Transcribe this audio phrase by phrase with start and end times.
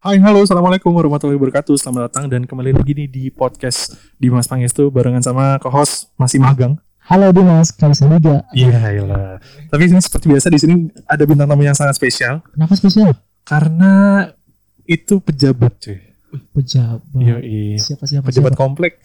[0.00, 1.76] Hai, halo, assalamualaikum warahmatullahi wabarakatuh.
[1.76, 6.80] Selamat datang dan kembali lagi nih di podcast Dimas Pangestu barengan sama co-host masih magang.
[7.04, 8.40] Halo Dimas, Kalisa Liga.
[8.56, 9.44] Iya, iyalah.
[9.68, 10.74] Tapi ini seperti biasa di sini
[11.04, 13.12] ada bintang tamu yang sangat spesial Kenapa spesial?
[13.44, 14.24] karena
[14.88, 16.00] itu pejabat, cuy.
[16.56, 17.04] Pejabat.
[17.20, 17.76] Iya, iya.
[17.76, 18.32] Siapa siapa?
[18.32, 18.62] Pejabat siapa?
[18.64, 19.04] komplek.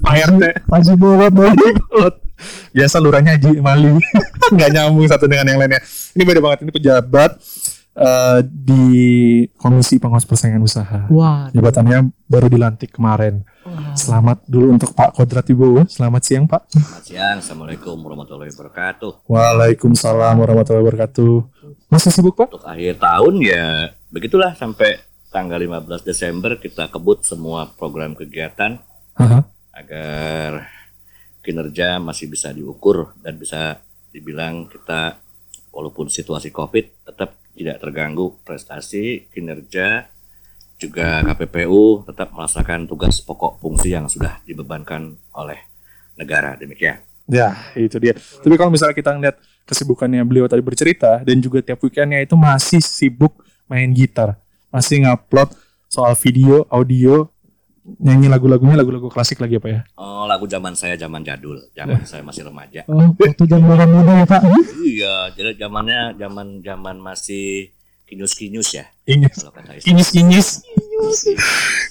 [0.00, 0.44] Pak RT.
[0.64, 1.52] Haji Bolot boy.
[2.72, 4.00] Biasa lurahnya Haji Mali.
[4.56, 5.84] Nggak nyambung satu dengan yang lainnya.
[6.16, 6.64] Ini beda banget.
[6.64, 7.36] Ini pejabat
[7.96, 8.86] eh, di
[9.56, 11.08] Komisi Pengawas Persaingan Usaha.
[11.12, 11.48] Wah.
[11.52, 13.44] Jabatannya baru dilantik kemarin.
[13.64, 13.94] wah.
[13.96, 15.84] Selamat dulu untuk Pak Kodrat Ibowo.
[15.88, 16.72] Selamat siang Pak.
[16.72, 19.28] Selamat siang, Assalamualaikum warahmatullahi wabarakatuh.
[19.28, 21.34] Waalaikumsalam warahmatullahi wabarakatuh.
[21.92, 22.48] Masih sibuk Pak?
[22.56, 25.00] Untuk akhir tahun ya begitulah sampai
[25.32, 28.76] tanggal 15 Desember kita kebut semua program kegiatan
[29.16, 29.48] Haha.
[29.72, 30.68] agar
[31.40, 33.80] kinerja masih bisa diukur dan bisa
[34.12, 35.16] dibilang kita
[35.72, 40.08] walaupun situasi Covid tetap tidak terganggu prestasi, kinerja
[40.80, 45.62] juga KPPU tetap melaksanakan tugas pokok fungsi yang sudah dibebankan oleh
[46.18, 46.98] negara demikian.
[47.30, 48.18] Ya, itu dia.
[48.18, 52.82] Tapi kalau misalnya kita ngeliat kesibukannya beliau tadi bercerita dan juga tiap weekendnya itu masih
[52.82, 53.30] sibuk
[53.70, 54.34] main gitar,
[54.74, 55.54] masih ngupload
[55.86, 57.30] soal video, audio,
[57.82, 59.80] nyanyi lagu-lagunya lagu-lagu klasik lagi apa ya?
[59.98, 62.86] Oh, lagu zaman saya zaman jadul, zaman saya masih remaja.
[62.86, 64.42] Oh, waktu zaman muda ya Pak.
[64.82, 67.74] Iya, jadi zamannya zaman zaman masih
[68.06, 68.84] kinyus-kinyus ya.
[69.08, 69.50] Istilah.
[69.88, 70.48] inyis, inyis.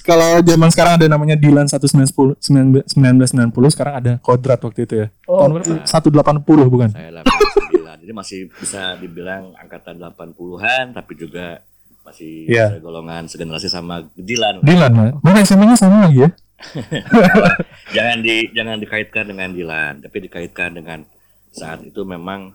[0.06, 5.06] Kalau zaman sekarang ada namanya Dilan 1990, 1990 sekarang ada Kodrat waktu itu ya.
[5.28, 5.82] Oh, Tahun berapa?
[5.84, 6.88] 180 bukan?
[6.94, 8.02] Saya 89.
[8.02, 11.62] Jadi masih bisa dibilang angkatan 80-an tapi juga
[12.02, 12.78] masih Iya.
[12.82, 14.60] golongan segenerasi sama Dilan.
[14.60, 15.12] Dilan, Pak.
[15.22, 16.30] mana SMA-nya sama lagi ya?
[17.96, 21.02] jangan di jangan dikaitkan dengan Dilan, tapi dikaitkan dengan
[21.50, 22.54] saat itu memang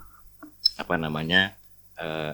[0.78, 1.52] apa namanya
[1.98, 2.32] eh,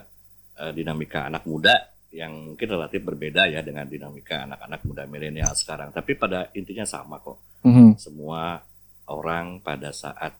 [0.58, 1.74] eh, dinamika anak muda
[2.14, 5.90] yang mungkin relatif berbeda ya dengan dinamika anak-anak muda milenial sekarang.
[5.90, 7.42] Tapi pada intinya sama kok.
[7.66, 7.98] Mhm.
[7.98, 8.62] Semua
[9.10, 10.38] orang pada saat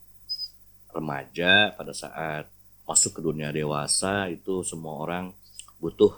[0.95, 2.47] remaja, pada saat
[2.87, 5.33] masuk ke dunia dewasa itu semua orang
[5.81, 6.15] butuh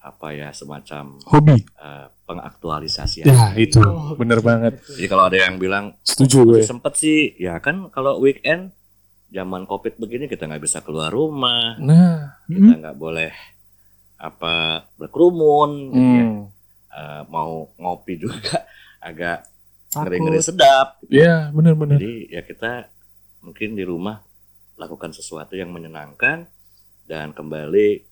[0.00, 1.60] apa ya semacam Hobi.
[1.60, 3.26] eh, pengaktualisasian.
[3.26, 3.80] Ya, itu.
[4.16, 4.80] Bener banget.
[4.86, 6.52] Jadi kalau ada yang bilang Setuju gue.
[6.56, 8.72] masih sempet sih, ya kan kalau weekend
[9.28, 13.30] zaman covid begini kita nggak bisa keluar rumah, Nah, kita nggak boleh
[14.16, 14.54] apa
[14.94, 16.24] berkerumun, gitu ya.
[16.24, 16.40] hmm.
[16.90, 18.66] Eh, mau ngopi juga
[19.00, 19.46] agak
[19.92, 20.98] ngeri-ngeri sedap.
[21.02, 21.20] gitu.
[21.20, 21.96] ya bener-bener.
[21.96, 22.88] Jadi ya kita
[23.40, 24.18] mungkin di rumah
[24.74, 26.48] lakukan sesuatu yang menyenangkan
[27.04, 28.09] dan kembali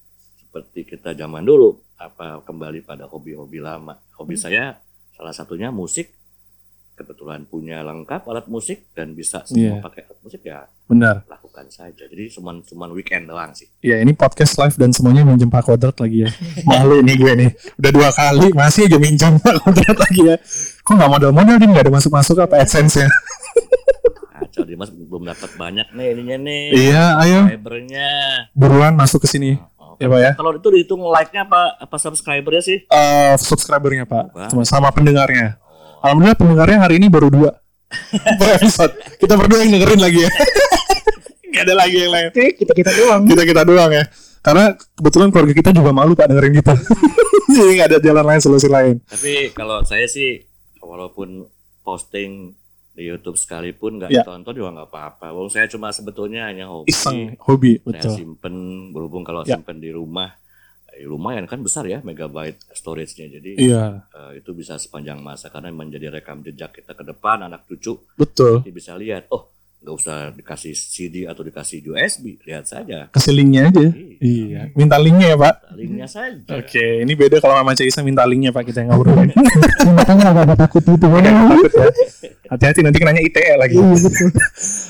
[0.48, 4.00] seperti kita zaman dulu apa kembali pada hobi-hobi lama.
[4.16, 4.42] Hobi Hmm.
[4.42, 4.64] saya
[5.12, 6.16] salah satunya musik.
[6.94, 9.70] Kebetulan punya lengkap alat musik dan bisa Iya.
[9.70, 11.22] semua pakai alat musik ya Benar.
[11.26, 12.03] lakukan saja.
[12.03, 13.70] Jadi cuma cuma weekend doang sih.
[13.78, 16.31] Ya ini podcast live dan semuanya minjem Pak Kodrat lagi ya.
[16.66, 17.50] Malu nih gue nih.
[17.76, 20.36] Udah dua kali masih aja minjem Pak Kodrat lagi ya.
[20.80, 23.06] Kok nggak modal-modal dia nggak ada masuk-masuk apa AdSense-nya?
[24.34, 26.62] Kacau Dimas belum dapat banyak nih ininya nih.
[26.72, 28.10] Iya, ayo Fibernya.
[28.53, 29.54] buruan masuk ke sini.
[29.54, 30.32] Oh, Ya Pak ya.
[30.38, 32.78] Kalau itu dihitung like-nya apa apa subscribernya sih?
[32.86, 34.54] Eh subscribernya Pak.
[34.54, 35.59] Cuma sama pendengarnya.
[35.59, 36.06] Oh.
[36.06, 37.50] Alhamdulillah pendengarnya hari ini baru dua.
[38.41, 38.94] per episode.
[39.19, 40.31] Kita berdua yang dengerin lagi ya.
[41.59, 42.28] Gak ada lagi yang lain.
[42.31, 43.22] kita kita doang.
[43.26, 44.04] Kita kita doang ya.
[44.38, 46.75] Karena kebetulan keluarga kita juga malu Pak dengerin kita.
[47.59, 49.00] Jadi nggak ada jalan lain solusi lain.
[49.09, 50.44] Tapi kalau saya sih
[50.84, 51.48] walaupun
[51.80, 52.53] posting
[52.98, 54.26] di YouTube sekalipun nggak Ya.
[54.26, 55.31] ditonton juga nggak apa-apa.
[55.31, 56.91] Walaupun saya cuma sebetulnya hanya hobi.
[56.91, 58.14] Iseng hobi Saya betul.
[58.19, 58.54] simpen
[58.91, 59.54] berhubung kalau Ya.
[59.54, 60.34] simpen di rumah
[60.91, 63.31] eh, lumayan kan besar ya megabyte storage-nya.
[63.31, 67.62] Jadi Iya, eh, itu bisa sepanjang masa karena menjadi rekam jejak kita ke depan anak
[67.64, 68.66] cucu betul.
[68.66, 69.47] bisa lihat oh
[69.78, 73.81] nggak usah dikasih CD atau dikasih USB lihat saja Kasih linknya aja.
[73.81, 74.19] Iya.
[74.19, 75.55] Iya, minta linknya ya Pak.
[75.72, 79.31] linknya saja Oke, ini beda kalau Mama Caisa minta linknya Pak kita yang ngobrolin.
[79.97, 81.06] Makanya agak-agak takut itu.
[81.06, 81.33] Ya.
[82.49, 83.77] Hati-hati nanti kenanya ITE lagi.
[83.77, 84.28] Iya betul.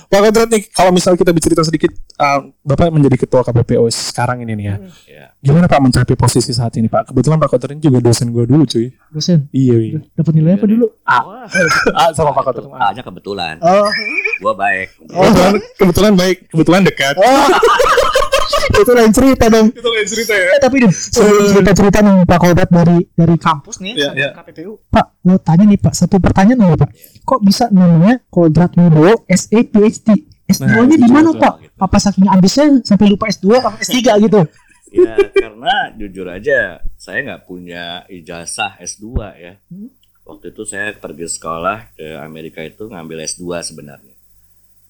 [0.08, 4.54] Pak Kodrat nih, kalau misal kita bercerita sedikit, uh, Bapak menjadi ketua KPPO sekarang ini
[4.54, 4.76] nih ya.
[5.04, 7.10] ya Gimana Pak mencapai posisi saat ini Pak?
[7.10, 8.88] Kebetulan Pak Kodrat ini juga dosen gue dulu cuy.
[9.10, 9.98] Dosen, Iya, iya.
[10.14, 10.86] dapat nilai apa dulu?
[11.02, 11.44] Wah,
[11.92, 12.62] Ah, sama Pak Kodrat.
[12.62, 13.90] itu hanya kebetulan Oh,
[14.38, 17.14] gua baik Kebetulan, kebetulan baik, kebetulan dekat.
[18.82, 19.66] itu lain cerita dong.
[19.74, 20.46] Itu lain cerita ya.
[20.54, 24.30] Eh tapi deh, sebelum cerita cerita nih Pak Kodrat dari dari kampus nih, iya.
[24.30, 24.72] ke KPPU.
[24.86, 26.90] Pak, mau tanya nih Pak, satu pertanyaan nih Pak.
[27.26, 30.08] Kok bisa namanya Kodrat Wibowo SE PhD?
[30.48, 31.54] S2-nya Nah, di mana Pak?
[31.60, 31.76] gitu.
[31.76, 34.40] Apa saking ambisnya sampai lupa S2 atau S3 gitu?
[34.88, 39.04] ya karena jujur aja saya nggak punya ijazah S2
[39.36, 39.92] ya Hmm.
[40.24, 44.16] waktu itu saya pergi sekolah ke Amerika itu ngambil S2 sebenarnya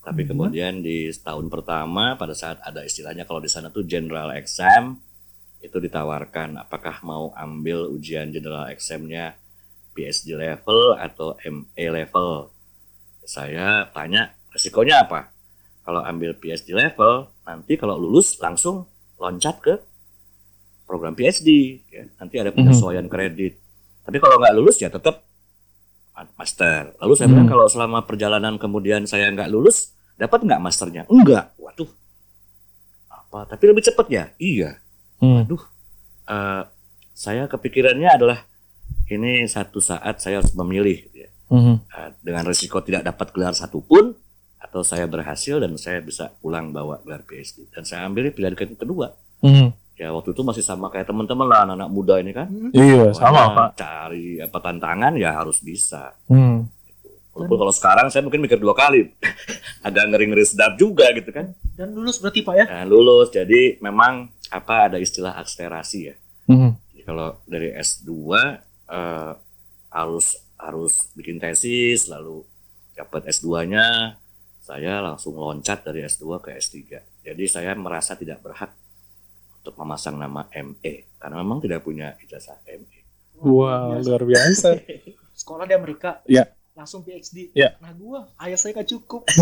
[0.08, 0.30] tapi Hmm.
[0.32, 4.96] kemudian di tahun pertama pada saat ada istilahnya kalau di sana tuh general exam
[5.58, 9.36] itu ditawarkan apakah mau ambil ujian general examnya
[9.92, 12.48] PSD level atau MA level.
[13.22, 15.28] Saya tanya resikonya apa?
[15.82, 18.86] Kalau ambil PSD level, nanti kalau lulus langsung
[19.18, 19.74] loncat ke
[20.86, 21.80] program PhD.
[21.90, 22.06] ya.
[22.16, 23.58] Nanti ada penyesuaian kredit.
[24.06, 25.20] Tapi kalau nggak lulus ya tetap
[26.34, 26.94] master.
[26.98, 27.52] Lalu saya bilang Hmm.
[27.52, 31.02] kalau selama perjalanan kemudian saya nggak lulus, dapat nggak masternya?
[31.06, 31.54] Enggak.
[31.56, 31.88] Waduh.
[33.08, 33.46] Apa?
[33.46, 34.24] Tapi lebih cepat ya?
[34.36, 34.76] Iya.
[35.18, 35.46] Hmm.
[35.46, 36.62] Eh,
[37.12, 38.38] saya kepikirannya adalah
[39.08, 41.30] ini satu saat saya harus memilih gitu ya.
[41.48, 41.74] Mhm.
[41.80, 44.12] Eh, dengan risiko tidak dapat gelar satupun
[44.58, 48.74] atau saya berhasil dan saya bisa pulang bawa gelar PhD dan saya ambil pilihan ke-
[48.74, 49.70] kedua Mhm.
[49.94, 53.78] ya waktu itu masih sama kayak teman-teman lah anak-anak muda ini kan Iya, sama Pak.
[53.78, 56.66] cari apa tantangan ya harus bisa Hmm.
[57.38, 59.14] Walaupun kalau sekarang saya mungkin mikir dua kali
[59.86, 62.64] agak ngeri-ngeri sedap juga gitu kan Dan lulus berarti Pak ya?
[62.66, 66.16] nah, lulus jadi memang apa ada istilah akselerasi ya
[66.48, 66.70] Mhm.
[66.90, 68.08] Jadi kalau dari S2
[68.88, 69.32] eh,
[69.92, 70.26] harus
[70.56, 72.40] harus bikin tesis lalu
[72.96, 74.16] dapat S2-nya
[74.58, 76.76] saya langsung loncat dari S2 ke S3.
[77.20, 78.72] Jadi saya merasa tidak berhak
[79.60, 83.00] untuk memasang nama ME karena memang tidak punya ijazah ME.
[83.44, 84.72] Wah, luar biasa.
[85.40, 86.24] Sekolah di Amerika.
[86.24, 86.48] Iya.
[86.78, 87.50] Langsung PhD.
[87.52, 87.74] Iya.
[87.82, 89.26] Nah gua, ayah saya gak cukup.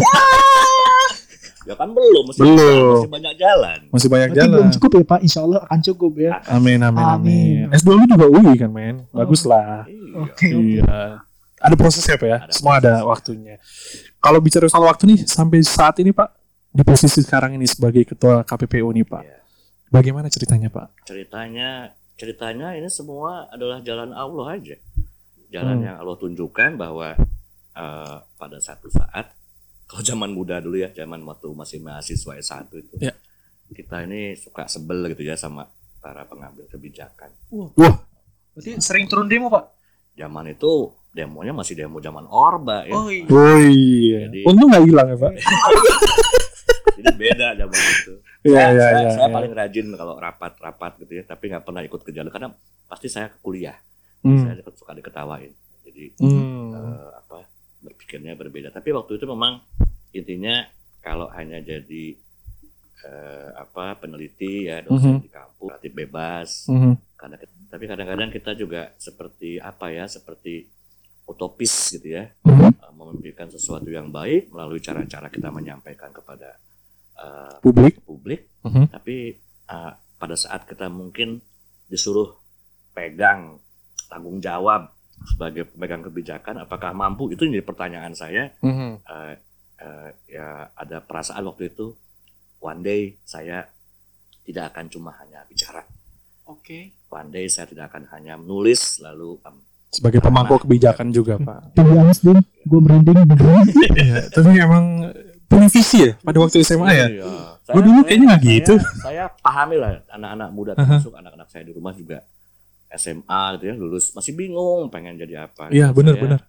[1.66, 2.94] Ya kan belum, masih, Belum.
[2.94, 3.78] masih banyak jalan.
[3.90, 4.74] Masih banyak Berarti belum jalan.
[4.78, 5.20] cukup ya Pak.
[5.20, 6.32] Insya Allah akan cukup ya.
[6.46, 7.66] Amin, amin, amin.
[7.66, 7.74] Amin.
[7.74, 8.96] S2 lu juga UI kan, men?
[9.10, 9.82] Bagus lah.
[9.82, 10.14] Iya.
[10.14, 10.46] Oke.
[10.46, 10.48] oke.
[10.62, 10.94] Iya.
[11.58, 12.38] Ada prosesnya Pak ya?
[12.38, 13.58] Ada Semua ada waktunya.
[14.22, 16.28] Kalau bicara soal waktu nih, sampai saat ini Pak,
[16.70, 19.38] di posisi sekarang ini sebagai ketua KPPU nih Pak, Iya.
[19.90, 21.02] bagaimana ceritanya Pak?
[21.02, 24.76] ceritanya ceritanya ini semua adalah jalan Allah aja
[25.48, 25.84] jalan Hmm.
[25.84, 27.14] yang Allah tunjukkan bahwa
[27.72, 29.30] eh, pada satu saat
[29.84, 33.12] kalau zaman muda dulu ya zaman waktu masih mahasiswa S1 itu Ya.
[33.68, 37.70] kita ini suka sebel gitu ya sama para pengambil kebijakan Wah,
[38.52, 39.64] Berarti sering turun demo Pak?
[40.14, 40.72] zaman itu
[41.10, 43.26] demonya masih demo zaman Orba ya Oh iya.
[43.26, 44.18] oh iya.
[44.26, 45.32] Jadi- Untung nggak hilang ya Pak?
[46.96, 49.10] jadi beda zaman itu Iya, saya, iya, saya, iya.
[49.12, 49.34] saya iya.
[49.34, 52.48] paling rajin kalau rapat-rapat gitu ya tapi nggak pernah ikut ke jalur karena
[52.86, 53.74] pasti saya ke kuliah
[54.26, 54.42] Hmm.
[54.42, 55.52] saya suka diketawain
[55.86, 56.74] jadi Hmm.
[56.74, 57.46] eh, apa
[57.78, 58.68] berpikirnya berbeda.
[58.68, 59.62] Tapi waktu itu memang
[60.10, 60.66] intinya
[60.98, 62.18] kalau hanya jadi
[62.98, 65.22] eh, apa peneliti ya dosen Mhm.
[65.22, 66.48] di kampus relatif bebas.
[66.66, 66.92] Mhm.
[67.14, 67.36] Karena
[67.68, 70.66] tapi kadang-kadang kita juga seperti apa ya seperti
[71.24, 72.82] utopis gitu ya Mhm.
[72.82, 76.58] eh, memimpikan sesuatu yang baik melalui cara-cara kita menyampaikan kepada
[77.16, 78.02] eh, Publik.
[78.02, 78.40] publik.
[78.60, 78.90] Mhm.
[78.90, 79.16] Tapi
[79.66, 81.38] eh, pada saat kita mungkin
[81.86, 82.34] disuruh
[82.90, 83.60] pegang
[84.06, 84.90] tanggung jawab
[85.26, 87.28] sebagai pemegang kebijakan, apakah mampu?
[87.28, 88.52] Itu jadi pertanyaan saya.
[88.60, 88.90] Mhm.
[89.00, 89.34] Eh,
[89.78, 91.92] eh, ya ada perasaan waktu itu,
[92.58, 93.66] one day saya
[94.42, 95.82] tidak akan cuma hanya bicara,
[96.44, 96.94] Oke.
[97.08, 99.56] one day saya tidak akan hanya menulis lalu em,
[99.86, 101.72] Sebagai pemangku kebijakan juga Pak.
[101.72, 103.16] Tapi Anas Din, gue merinding.
[103.96, 105.08] Iya, tapi emang
[105.46, 107.06] punya visi ya pada waktu SMA ya.
[107.08, 107.24] Iya.
[107.66, 108.74] Gua dulu kayaknya nggak saya- gitu.
[109.00, 112.22] Saya pahami lah anak-anak muda termasuk anak-anak saya di rumah juga
[112.96, 115.70] SMA gitu ya lulus masih bingung pengen jadi apa.
[115.70, 116.42] Iya, benar-benar.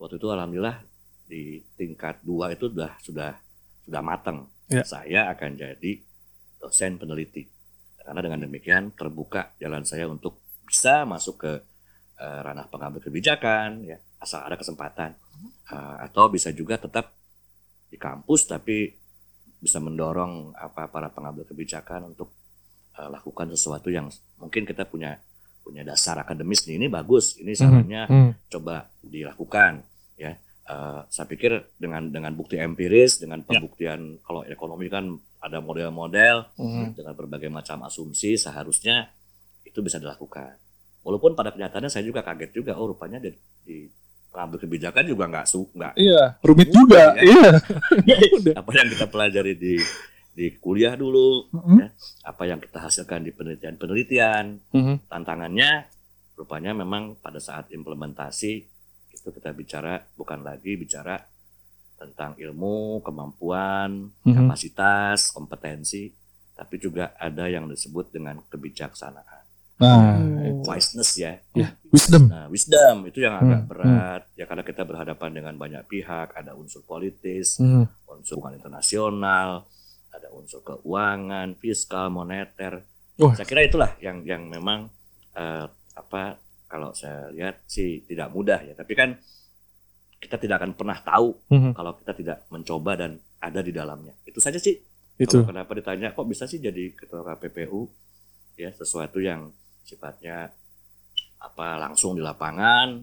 [0.00, 0.80] waktu itu alhamdulillah
[1.28, 3.32] di tingkat dua itu sudah sudah
[3.84, 4.48] sudah matang.
[4.70, 4.82] Ya.
[4.86, 5.92] Saya akan jadi
[6.58, 7.44] dosen peneliti.
[8.00, 11.52] Karena dengan demikian terbuka jalan saya untuk bisa masuk ke
[12.18, 15.16] eh, ranah pengambil kebijakan ya asal ada kesempatan
[15.70, 17.14] Eh, atau bisa juga tetap
[17.86, 18.90] di kampus tapi
[19.62, 22.34] bisa mendorong apa para pengambil kebijakan untuk
[22.98, 24.10] eh, lakukan sesuatu yang
[24.42, 25.14] mungkin kita punya
[25.70, 28.30] punya dasar akademis ini bagus ini sarannya Mhm.
[28.50, 29.86] coba dilakukan
[30.18, 30.34] ya
[30.66, 35.02] Eh, saya pikir dengan dengan bukti empiris dengan pembuktian kalau ekonomi kan
[35.42, 36.94] ada model-model Mhm.
[36.94, 39.10] dengan berbagai macam asumsi seharusnya
[39.66, 40.54] itu bisa dilakukan
[41.02, 43.34] walaupun pada kenyataannya saya juga kaget juga oh rupanya di,
[43.66, 43.90] di
[44.30, 47.18] pengambil kebijakan juga nggak su nggak Iya, rumit juga.
[47.18, 47.22] Ya.
[47.26, 47.50] Iya.
[48.62, 49.74] apa yang kita pelajari di
[50.40, 51.76] di kuliah dulu Mhm.
[51.76, 51.88] ya,
[52.24, 54.94] apa yang kita hasilkan di penelitian-penelitian Mhm.
[55.04, 55.84] tantangannya
[56.32, 58.52] rupanya memang pada saat implementasi
[59.12, 61.20] itu kita bicara bukan lagi bicara
[62.00, 64.32] tentang ilmu, kemampuan, Mhm.
[64.32, 66.08] kapasitas, kompetensi,
[66.56, 69.44] tapi juga ada yang disebut dengan kebijaksanaan,
[69.80, 70.16] Nah,
[70.60, 70.72] Oh.
[70.72, 71.40] wiseness ya.
[71.52, 72.28] ya, wisdom.
[72.28, 76.52] Nah, wisdom itu yang agak Hmm, berat ya karena kita berhadapan dengan banyak pihak, ada
[76.56, 77.88] unsur politis, Mhm.
[78.08, 79.64] unsur internasional,
[80.20, 82.84] ada unsur keuangan, fiskal, moneter.
[83.16, 83.32] Wah.
[83.32, 84.86] Saya kira itulah yang yang memang
[85.32, 88.72] eh, apa kalau saya lihat sih tidak mudah ya.
[88.72, 89.16] Tapi kan
[90.16, 91.72] kita tidak akan pernah tahu Mhm.
[91.72, 94.12] kalau kita tidak mencoba dan ada di dalamnya.
[94.22, 94.76] Itu saja sih.
[95.16, 95.40] Itu.
[95.40, 97.88] Kalau kenapa ditanya kok bisa sih jadi ketua KPPU?
[98.52, 99.48] ya sesuatu yang
[99.80, 100.52] sifatnya
[101.40, 103.00] apa langsung di lapangan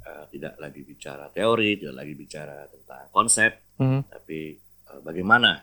[0.00, 4.06] eh, tidak lagi bicara teori tidak lagi bicara tentang konsep Mhm.
[4.06, 5.58] tapi eh, bagaimana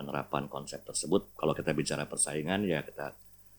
[0.00, 3.12] penerapan konsep tersebut kalau kita bicara persaingan ya kita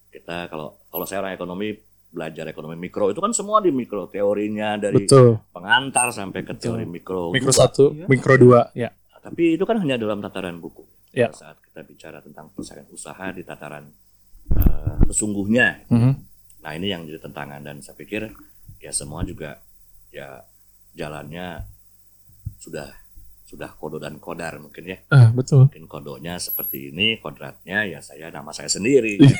[0.09, 1.77] kita kalau kalau saya orang ekonomi
[2.09, 5.39] belajar ekonomi mikro itu kan semua di mikro teorinya dari Betul.
[5.49, 6.81] pengantar sampai ke Betul.
[6.81, 7.61] teori mikro Mikro juga.
[7.61, 8.05] satu, Iya.
[8.05, 8.89] mikro dua, ya.
[9.21, 10.81] tapi itu kan hanya dalam tataran buku
[11.11, 11.27] Ya.
[11.29, 13.83] Saat kita bicara tentang persaingan usaha di tataran
[14.49, 16.11] eh, sesungguhnya Mhm.
[16.59, 18.31] nah ini yang jadi tantangan dan saya pikir
[18.79, 19.59] ya semua juga
[20.09, 20.39] ya
[20.91, 21.63] jalannya
[22.57, 22.91] sudah
[23.51, 25.67] sudah kodo dan kodar mungkin ya Ah, betul.
[25.67, 29.35] mungkin kodonya seperti ini kodratnya ya saya nama saya sendiri Iya.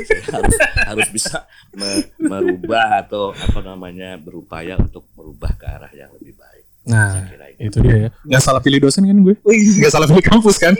[0.00, 6.08] Saya harus harus bisa me- merubah atau apa namanya berupaya untuk merubah ke arah yang
[6.14, 8.08] lebih baik saya Nah, kira itu itu dia ya.
[8.22, 9.34] Nggak salah pilih dosen kan gue?
[9.40, 10.76] Nggak salah pilih kampus kan?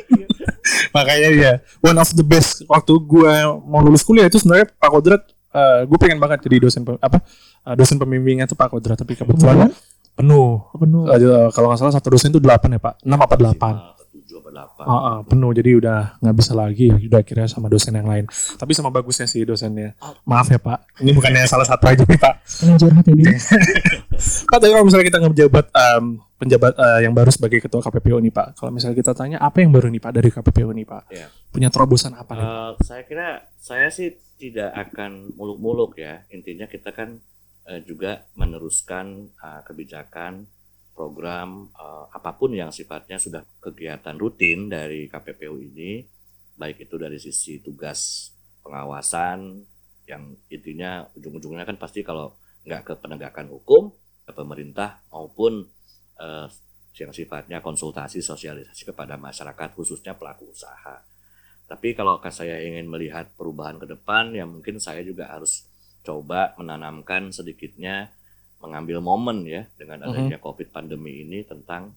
[0.97, 5.23] Makanya ya, one of the best waktu gue mau lulus kuliah itu sebenarnya Pak Kodrat,
[5.51, 7.21] eh, gue pengen banget jadi dosen apa
[7.63, 9.73] eh, dosen pembimbingnya tuh Pak Kodrat, tapi kebetulan
[10.15, 10.63] penuh.
[10.75, 11.03] penuh.
[11.51, 13.75] Kalau nggak salah satu dosen itu delapan ya Pak, enam apa delapan?
[13.95, 14.85] Atau tujuh apa delapan.
[14.87, 15.51] Ah, ah, penuh.
[15.51, 18.25] Jadi udah nggak bisa lagi udah akhirnya sama dosen yang lain.
[18.31, 19.95] Tapi sama bagusnya sih dosennya.
[20.27, 21.03] Maaf ya pak.
[21.03, 22.35] Ini bukannya salah satu aja nih pak
[22.79, 23.35] curhat ya dia
[24.45, 26.05] Pak, tapi kalau misalnya kita ngejabat em,
[26.39, 29.75] penjabat eh, yang baru sebagai ketua KPPU nih Pak, kalau misalnya kita tanya apa yang
[29.75, 31.27] baru nih Pak dari KPPU nih Pak, Ya.
[31.51, 32.47] punya terobosan apa nih?
[32.47, 33.29] Eh, saya kira
[33.59, 36.23] saya sih tidak akan muluk-muluk ya.
[36.31, 37.19] Intinya kita kan
[37.69, 40.45] eh, juga meneruskan eh, kebijakan
[40.95, 46.05] program eh, apa pun yang sifatnya sudah kegiatan rutin dari KPPU ini,
[46.55, 48.31] baik itu dari sisi tugas
[48.65, 49.61] pengawasan
[50.05, 53.93] yang intinya ujung-ujungnya kan pasti kalau nggak ke penegakan hukum
[54.25, 55.65] ke pemerintah maupun
[56.21, 56.49] eh,
[56.95, 61.03] yang sifatnya konsultasi sosialisasi kepada masyarakat khususnya pelaku usaha.
[61.65, 65.67] Tapi kalau saya ingin melihat perubahan ke depan, ya mungkin saya juga harus
[66.05, 68.13] coba menanamkan sedikitnya
[68.61, 71.93] mengambil momen ya dengan adanya COVID pandemi ini tentang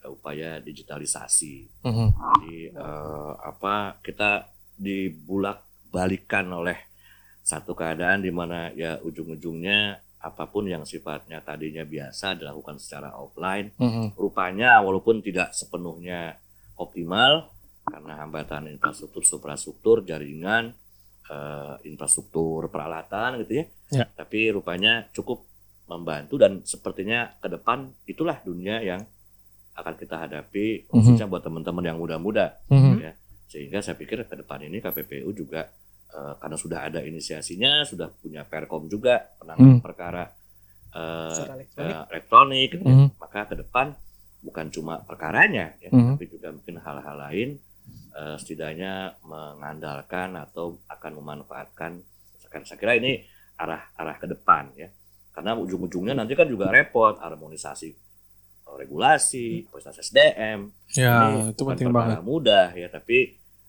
[0.00, 1.84] eh, upaya digitalisasi.
[1.84, 2.06] Mhm.
[2.16, 5.60] Jadi eh, apa kita dibulak
[5.92, 6.76] balikan oleh
[7.40, 13.72] satu keadaan di mana ya ujung-ujungnya apa pun yang sifatnya tadinya biasa dilakukan secara offline
[13.80, 14.20] Mhm.
[14.20, 16.36] rupanya walaupun tidak sepenuhnya
[16.76, 17.48] optimal
[17.88, 20.76] karena hambatan infrastruktur suprastruktur jaringan
[21.30, 24.04] eh, infrastruktur peralatan gitu ya Ya.
[24.08, 25.46] tapi rupanya cukup
[25.86, 29.02] membantu dan sepertinya ke depan itulah dunia yang
[29.72, 32.98] akan kita hadapi khususnya buat teman-teman yang muda-muda Mhm.
[33.00, 33.12] ya
[33.46, 35.66] sehingga saya pikir ke depan ini KPPU juga
[36.08, 39.82] eh, karena sudah ada inisiasinya sudah punya perkom juga penanganan Hmm.
[39.82, 40.24] perkara
[40.90, 41.86] eh, Secara elektronik.
[41.88, 42.94] eh, elektronik gitu ya.
[42.96, 43.08] Mhm.
[43.16, 43.86] maka ke depan
[44.40, 46.14] bukan cuma perkaranya ya Mhm.
[46.14, 47.48] tapi juga mungkin hal-hal lain
[48.20, 51.96] eh, setidaknya mengandalkan atau akan memanfaatkan
[52.36, 53.24] misalkan saya kira ini
[53.56, 54.92] arah arah ke depan ya
[55.32, 57.88] karena ujung-ujungnya nanti kan juga repot harmonisasi
[58.68, 62.22] eh, regulasi, kualitas SDM, Ya ini itu bukan penting perkara banget.
[62.22, 63.18] mudah ya tapi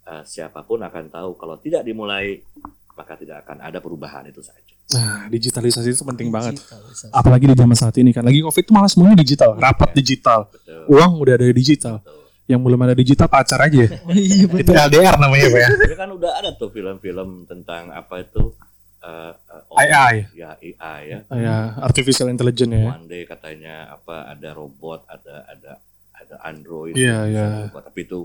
[0.05, 2.43] eh, siapa pun akan tahu kalau tidak dimulai
[2.91, 4.75] maka tidak akan ada perubahan itu saja.
[4.91, 6.59] Nah digitalisasi itu penting banget.
[7.15, 10.83] Apalagi di zaman saat ini kan lagi COVID itu malah semuanya digital, rapat digital, Betul.
[10.91, 11.95] uang udah ada digital.
[12.03, 12.19] betul.
[12.51, 13.83] Yang belum ada digital pacar aja.
[14.03, 15.69] Oh, iya itu betul LDR namanya Pak ya.
[15.71, 18.51] Tapi kan udah ada tuh film-film tentang apa itu
[19.01, 20.15] eh, eh, oh, AI.
[20.35, 21.19] ya AI ya.
[21.31, 22.91] Ya artificial intelligence ya.
[22.91, 25.71] One day katanya apa ada robot, ada ada
[26.11, 26.93] ada android.
[26.93, 27.47] Iya, bisa iya.
[27.71, 28.19] Tapi itu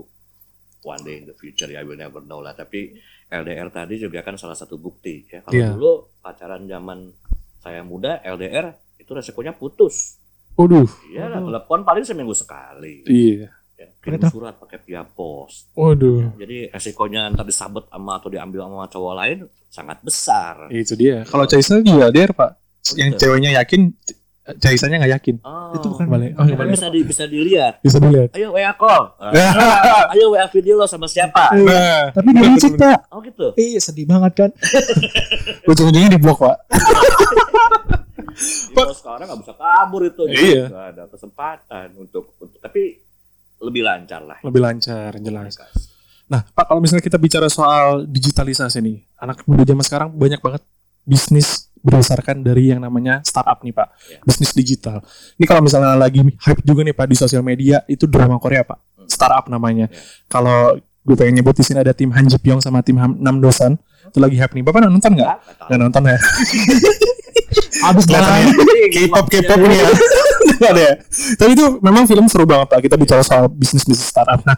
[0.83, 2.53] one day in the future ya, I will never know lah.
[2.53, 2.93] Tapi
[3.27, 5.41] LDR tadi juga kan salah satu bukti ya.
[5.41, 5.67] Kalau Iya.
[5.73, 5.91] dulu
[6.21, 7.11] pacaran zaman
[7.57, 10.15] saya muda LDR itu resikonya putus.
[10.55, 10.89] Waduh.
[11.09, 13.05] Iya, telepon paling seminggu sekali.
[13.05, 13.49] Iya.
[13.97, 15.67] Kirim surat pakai via pos.
[15.73, 16.31] Waduh.
[16.37, 19.37] Jadi resikonya ntar disabet sama atau diambil sama cowok lain
[19.67, 20.71] sangat besar.
[20.71, 21.27] Itu dia.
[21.27, 22.51] Kalau Caisa juga LDR Pak.
[22.95, 23.19] Yang gitu.
[23.27, 23.91] ceweknya yakin,
[24.63, 25.35] Caisanya nggak yakin.
[25.43, 26.31] Oh, Itu bukan Balik.
[26.39, 26.71] Oh, balik.
[26.71, 27.83] bisa di, bisa dilihat.
[27.83, 28.31] Bisa dilihat.
[28.31, 29.11] Ayo WA call.
[29.19, 31.51] Ah, Ayo WA video lo sama siapa?
[31.51, 33.51] Nah, tapi dia licik pak Oh gitu.
[33.59, 34.49] iya sedih banget kan
[35.69, 36.57] ujung-ujungnya di blok Pak.
[38.71, 40.23] Kalau sekarang nggak bisa kabur itu.
[40.29, 40.63] Iya.
[40.69, 43.03] Nggak ada kesempatan untuk, untuk tapi
[43.61, 44.37] lebih lancar lah.
[44.45, 45.57] Lebih lancar, jelas.
[46.27, 50.61] Nah, Pak, kalau misalnya kita bicara soal digitalisasi nih, anak muda zaman sekarang banyak banget
[51.07, 53.87] bisnis berdasarkan dari yang namanya startup nih, Pak.
[54.11, 54.19] Ya.
[54.27, 54.99] Bisnis digital.
[55.39, 58.77] Ini kalau misalnya lagi hype juga nih, Pak, di sosial media, itu drama Korea, Pak.
[58.99, 59.07] Hmm.
[59.07, 59.87] Startup namanya.
[59.87, 59.99] Ya.
[60.27, 60.75] Kalau
[61.07, 63.79] gue pengen nyebut di sini ada tim Han Ji Pyong sama tim Ham- Nam Dosan.
[64.11, 64.63] Itu lagi hype nih.
[64.67, 65.29] Bapak nonton nggak?
[65.71, 66.19] Nggak nonton ya?
[67.87, 68.51] abis banget
[68.91, 69.89] K-pop K-pop nih ya.
[70.71, 70.93] Ada ya.
[71.37, 72.79] Tapi itu memang film seru banget Pak.
[72.81, 74.41] Kita bicara soal bisnis bisnis startup.
[74.43, 74.57] Nah,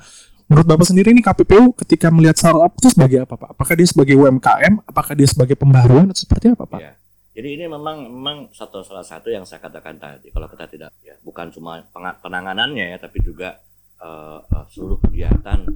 [0.50, 3.54] Menurut Bapak sendiri ini KPPU ketika melihat startup itu sebagai apa Pak?
[3.54, 4.82] Apakah dia sebagai UMKM?
[4.82, 6.82] Apakah dia sebagai pembaruan atau seperti apa Pak?
[6.82, 6.98] Ya.
[7.38, 11.14] Jadi ini memang memang satu salah satu yang saya katakan tadi kalau kita tidak ya
[11.22, 13.62] bukan cuma penanganannya ya tapi juga
[14.02, 15.70] eh, eh, seluruh kegiatan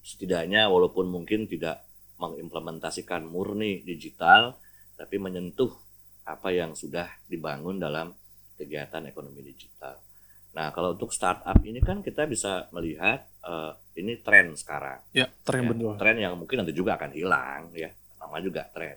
[0.00, 1.84] setidaknya walaupun mungkin tidak
[2.16, 4.56] mengimplementasikan murni digital
[4.96, 5.70] tapi menyentuh
[6.24, 8.16] apa yang sudah dibangun dalam
[8.64, 10.00] kegiatan ekonomi digital.
[10.54, 15.02] Nah, kalau untuk startup ini kan kita bisa melihat eh, ini tren sekarang.
[15.12, 15.94] Ya, tren ya, betul.
[16.00, 17.90] tren yang mungkin nanti juga akan hilang ya.
[18.18, 18.96] Nama juga tren.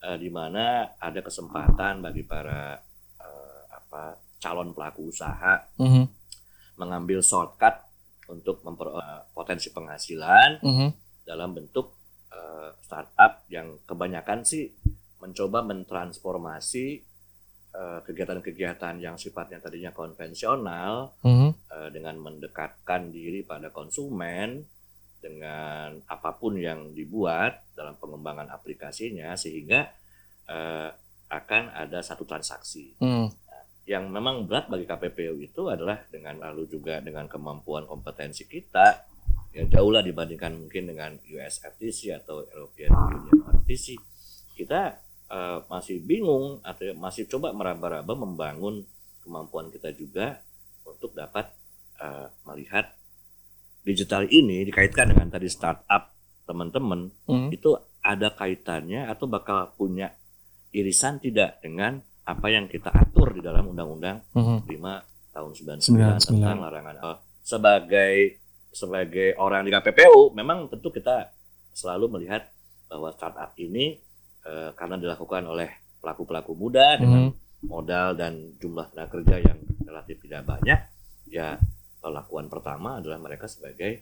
[0.00, 2.74] Eh, di mana ada kesempatan bagi para
[3.22, 6.04] eh, apa calon pelaku usaha Mhm,
[6.80, 7.86] mengambil shortcut
[8.32, 10.88] untuk memper eh, potensi penghasilan mhm,
[11.28, 11.94] dalam bentuk
[12.34, 14.66] eh, startup yang kebanyakan sih
[15.20, 17.09] mencoba mentransformasi
[18.02, 21.50] kegiatan-kegiatan yang sifatnya tadinya konvensional mhm.
[21.70, 24.66] eh, dengan mendekatkan diri pada konsumen
[25.20, 29.86] dengan apa pun yang dibuat dalam pengembangan aplikasinya sehingga
[30.50, 30.90] eh,
[31.30, 33.30] akan ada satu transaksi Hmm.
[33.86, 39.06] yang memang berat bagi KPPU itu adalah dengan lalu juga dengan kemampuan kompetensi kita
[39.50, 43.98] ya jauh lah dibandingkan mungkin dengan US FTC atau European Union FTC
[44.54, 48.82] kita eh, masih bingung atau masih coba meraba-raba membangun
[49.20, 50.42] kemampuan kita juga
[50.82, 51.46] untuk dapat
[51.96, 52.90] eh, melihat
[53.80, 56.12] digital ini dikaitkan dengan tadi startup
[56.44, 57.48] teman-teman Mhm.
[57.50, 60.10] itu ada kaitannya atau bakal punya
[60.70, 64.56] irisan tidak dengan apa yang kita atur di dalam Undang-Undang Mhm.
[64.66, 66.26] 5 tahun 99 99.
[66.26, 68.14] tentang larangan Eh, sebagai
[68.70, 71.30] sebagai orang di KPPU memang tentu kita
[71.72, 72.46] selalu melihat
[72.86, 73.98] bahwa startup ini
[74.42, 75.68] eh, karena dilakukan oleh
[75.98, 77.32] pelaku-pelaku muda dengan Mhm.
[77.62, 80.80] modal dan jumlah tenaga kerja yang relatif tidak banyak
[81.26, 81.60] ya
[82.02, 84.00] lakuan pertama adalah mereka sebagai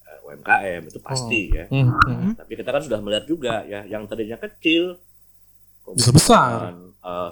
[0.00, 1.90] eh, UMKM itu pasti ya Mhm.
[2.00, 2.30] Mhm.
[2.36, 4.98] tapi kita kan sudah melihat juga ya yang tadinya kecil
[5.90, 6.70] Bisa besar.
[6.70, 7.30] eh,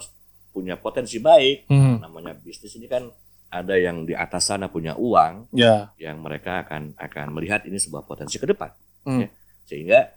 [0.50, 1.94] punya potensi baik Mhm.
[2.00, 3.06] namanya bisnis ini kan
[3.48, 5.94] ada yang di atas sana punya uang Ya.
[5.96, 8.68] yang mereka akan akan melihat ini sebuah potensi ke depan
[9.06, 9.22] Hmm.
[9.22, 9.28] ya.
[9.64, 10.10] sehingga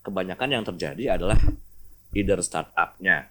[0.00, 1.38] kebanyakan yang terjadi adalah
[2.10, 3.28] either startupnya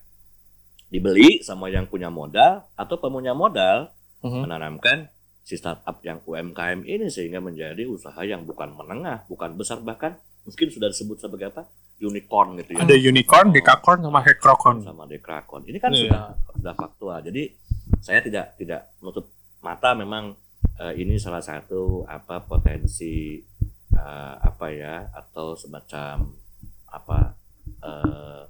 [0.88, 4.40] dibeli sama yang punya modal atau pemunya modal Mhm.
[4.44, 4.98] menanamkan
[5.42, 10.68] si startup yang UMKM ini sehingga menjadi usaha yang bukan menengah, bukan besar bahkan mungkin
[10.68, 11.64] sudah disebut sebagai apa?
[11.98, 12.86] unicorn gitu ya.
[12.86, 14.78] Ada unicorn, decacorn, sama hackrocon.
[14.82, 15.66] sama Dekrakon.
[15.66, 16.02] Ini kan Iya.
[16.06, 17.20] sudah sudah faktual.
[17.22, 17.50] Jadi
[18.00, 19.26] saya tidak tidak menutup
[19.60, 20.38] mata memang
[20.78, 23.42] eh, ini salah satu apa potensi
[23.92, 26.30] eh, apa ya atau semacam
[26.88, 27.34] apa
[27.82, 28.42] eh,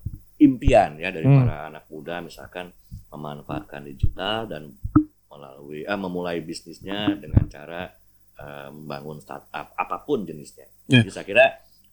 [0.47, 1.43] impian ya dari Hmm.
[1.43, 2.71] para anak muda misalkan
[3.07, 4.71] memanfaatkan digital dan
[5.27, 7.91] melalui eh, memulai bisnisnya dengan cara
[8.33, 10.65] eh, membangun startup apa pun jenisnya.
[10.87, 11.01] Iya.
[11.01, 11.45] Jadi saya kira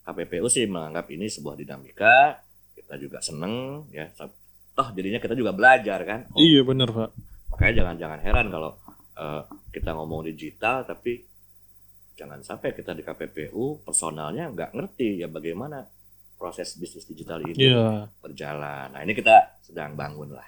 [0.02, 2.36] KPPU sih menganggap ini sebuah dinamika
[2.74, 4.04] kita juga seneng ya
[4.70, 7.10] toh jadinya kita juga belajar kan Oh, Iya bener Pak.
[7.48, 8.70] makanya jangan jangan heran kalau
[9.14, 11.24] eh, kita ngomong digital tapi
[12.12, 15.80] jangan sampai kita di KPPU personalnya nggak ngerti ya bagaimana
[16.34, 18.10] proses bisnis digital ini Iya.
[18.18, 20.44] berjalan nah ini kita sedang bangun lah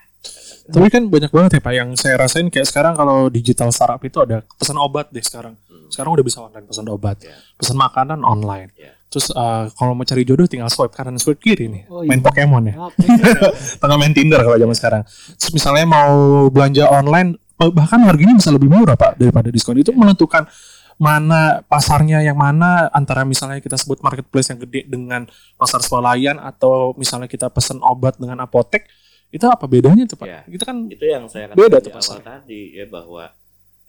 [0.67, 4.19] Tapi kan banyak banget ya Pak yang saya rasain kayak sekarang kalau digital startup itu
[4.19, 5.55] ada pesan obat deh sekarang.
[5.71, 7.39] Hmm, Sekarang udah bisa online pesan obat, Ya.
[7.55, 8.75] pesan makanan online.
[8.75, 8.91] Ya.
[9.07, 12.27] Terus eh, kalau mau cari jodoh tinggal swipe kanan swipe kiri nih, Oh, main iya.
[12.27, 12.75] Pokemon ya.
[12.83, 13.07] Oke.
[13.81, 15.03] Tengah main Tinder kalau zaman sekarang.
[15.07, 16.11] Terus misalnya mau
[16.51, 19.79] belanja online eh, bahkan harganya bisa lebih murah Pak daripada diskon.
[19.79, 20.51] Itu menentukan
[20.97, 25.29] mana pasarnya yang mana antara misalnya kita sebut marketplace yang gede dengan
[25.61, 28.89] pasar swalayan atau misalnya kita pesan obat dengan apotek
[29.29, 30.27] itu apa bedanya tuh Pak?
[30.27, 30.41] Ya.
[30.49, 33.25] Kita kan itu yang saya Beda katakan tuh di awal tadi ya bahwa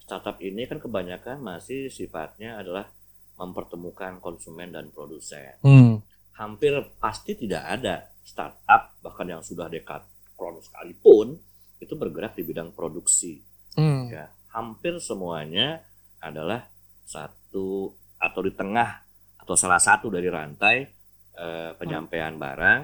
[0.04, 2.91] startup ini kan kebanyakan masih sifatnya adalah
[3.39, 5.56] mempertemukan konsumen dan produsen.
[5.63, 6.04] Hmm,
[6.36, 10.04] hampir pasti tidak ada startup bahkan yang sudah dekat
[10.36, 11.38] kron sekalipun
[11.80, 13.39] itu bergerak di bidang produksi.
[13.78, 15.86] Hmm, ya hampir semuanya
[16.17, 16.65] adalah
[17.08, 17.88] satu
[18.20, 18.89] atau di tengah
[19.39, 20.84] atau salah satu dari rantai
[21.34, 22.82] eh, penyampaian barang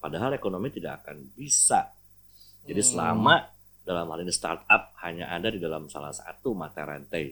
[0.00, 1.92] padahal ekonomi tidak akan bisa
[2.64, 2.90] jadi Hmm.
[2.96, 3.34] selama
[3.82, 7.28] dalam hal ini startup hanya ada di dalam salah satu mata rantai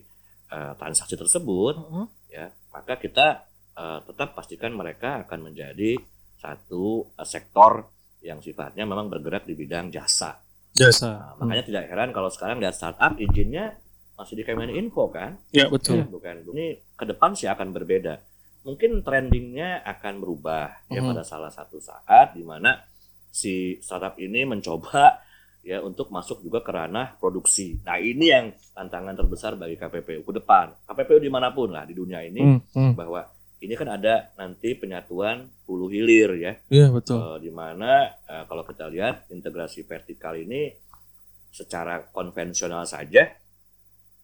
[0.51, 2.07] eh, transaksi tersebut Heeh.
[2.31, 5.97] ya maka kita eh, tetap pastikan mereka akan menjadi
[6.37, 7.89] satu eh, sektor
[8.21, 10.37] yang sifatnya memang bergerak di bidang jasa.
[10.77, 11.09] jasa.
[11.09, 13.81] Nah, makanya tidak heran kalau sekarang lihat startup izinnya
[14.21, 16.05] masih di Kemeninfo kan, Ya betul.
[16.05, 18.21] bukan ini ke depan sih akan berbeda.
[18.61, 21.09] Mungkin trendingnya akan berubah ya Mhm.
[21.09, 22.77] pada salah satu saat di mana
[23.27, 25.17] si startup ini mencoba
[25.61, 27.81] ya untuk masuk juga ke ranah produksi.
[27.81, 30.77] Nah ini yang tantangan terbesar bagi KPPU ke depan.
[30.85, 32.93] KPPU di mana pun lah di dunia ini Hmm, hmm.
[32.95, 33.25] bahwa
[33.61, 37.17] ini kan ada nanti penyatuan hulu hilir ya, Iya betul.
[37.17, 40.73] Eh, di mana eh, kalau kita lihat integrasi vertikal ini
[41.51, 43.27] secara konvensional saja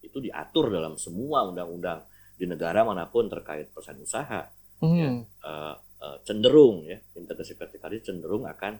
[0.06, 4.42] itu diatur dalam semua undang-undang di negara mana pun terkait perusahaan usaha
[4.76, 5.24] Hmm.
[5.24, 8.76] eh, eh, cenderung ya integrasi vertikal ini cenderung akan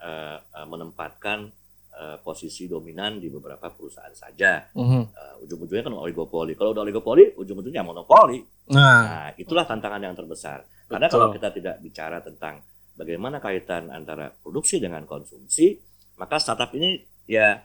[0.00, 1.48] eh, eh, menempatkan
[1.90, 4.68] eh, posisi dominan di beberapa perusahaan saja.
[4.72, 5.02] Mhm.
[5.10, 6.52] Eh, ujung-ujungnya kan oligopoli.
[6.54, 8.40] Kalau udah oligopoli, ujung-ujungnya monopoli.
[8.72, 10.64] Nah, Nah, itulah tantangan yang terbesar.
[10.86, 11.18] Karena Betul.
[11.18, 12.60] kalau kita tidak bicara tentang
[12.94, 15.76] bagaimana kaitan antara produksi dengan konsumsi,
[16.16, 17.58] maka startup ini ya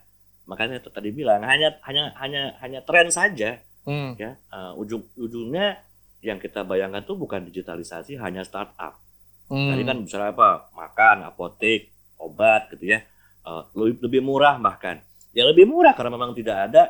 [0.45, 4.17] makanya itu tadi bilang hanya hanya hanya hanya tren saja hmm.
[4.17, 4.37] ya.
[4.37, 5.81] Eh, ujung-ujungnya
[6.21, 8.97] yang kita bayangkan tuh bukan digitalisasi hanya startup.
[9.45, 9.69] Hmm.
[9.69, 10.73] Tadi kan misalnya apa?
[10.73, 13.05] Makan, apotek, obat gitu ya.
[13.45, 15.01] Eh, lebih, lebih murah bahkan.
[15.35, 16.83] Ya lebih murah karena memang tidak ada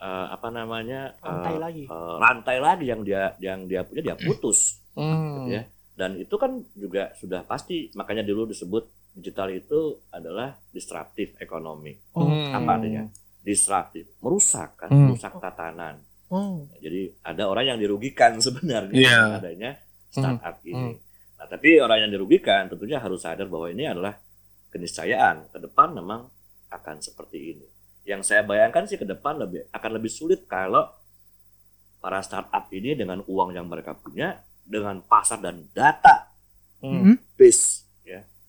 [0.00, 1.84] eh, apa namanya Rantai lagi.
[1.84, 5.46] eh, rantai lagi yang dia yang dia punya dia putus Hmm.
[5.46, 5.62] gitu ya.
[5.94, 11.94] Dan itu kan juga sudah pasti makanya dulu disebut digital itu adalah disruptif ekonomi.
[12.14, 12.24] Oh.
[12.24, 12.54] Hmm.
[12.54, 13.04] Apa artinya?
[13.40, 15.10] Disruptif, merusak kan, Hmm.
[15.10, 15.98] merusak tatanan.
[16.30, 16.68] Oh.
[16.78, 19.70] Jadi ada orang yang dirugikan sebenarnya dengan adanya
[20.08, 20.94] startup ini.
[21.40, 24.14] Nah, tapi orang yang dirugikan tentunya harus sadar bahwa ini adalah
[24.68, 25.48] keniscayaan.
[25.50, 26.28] Ke depan memang
[26.70, 27.66] akan seperti ini.
[28.04, 30.84] Yang saya bayangkan sih ke depan lebih akan lebih sulit kalau
[31.98, 36.30] para startup ini dengan uang yang mereka punya, dengan pasar dan data
[36.80, 37.12] Hmm.
[37.12, 37.16] Hmm.
[37.36, 37.84] base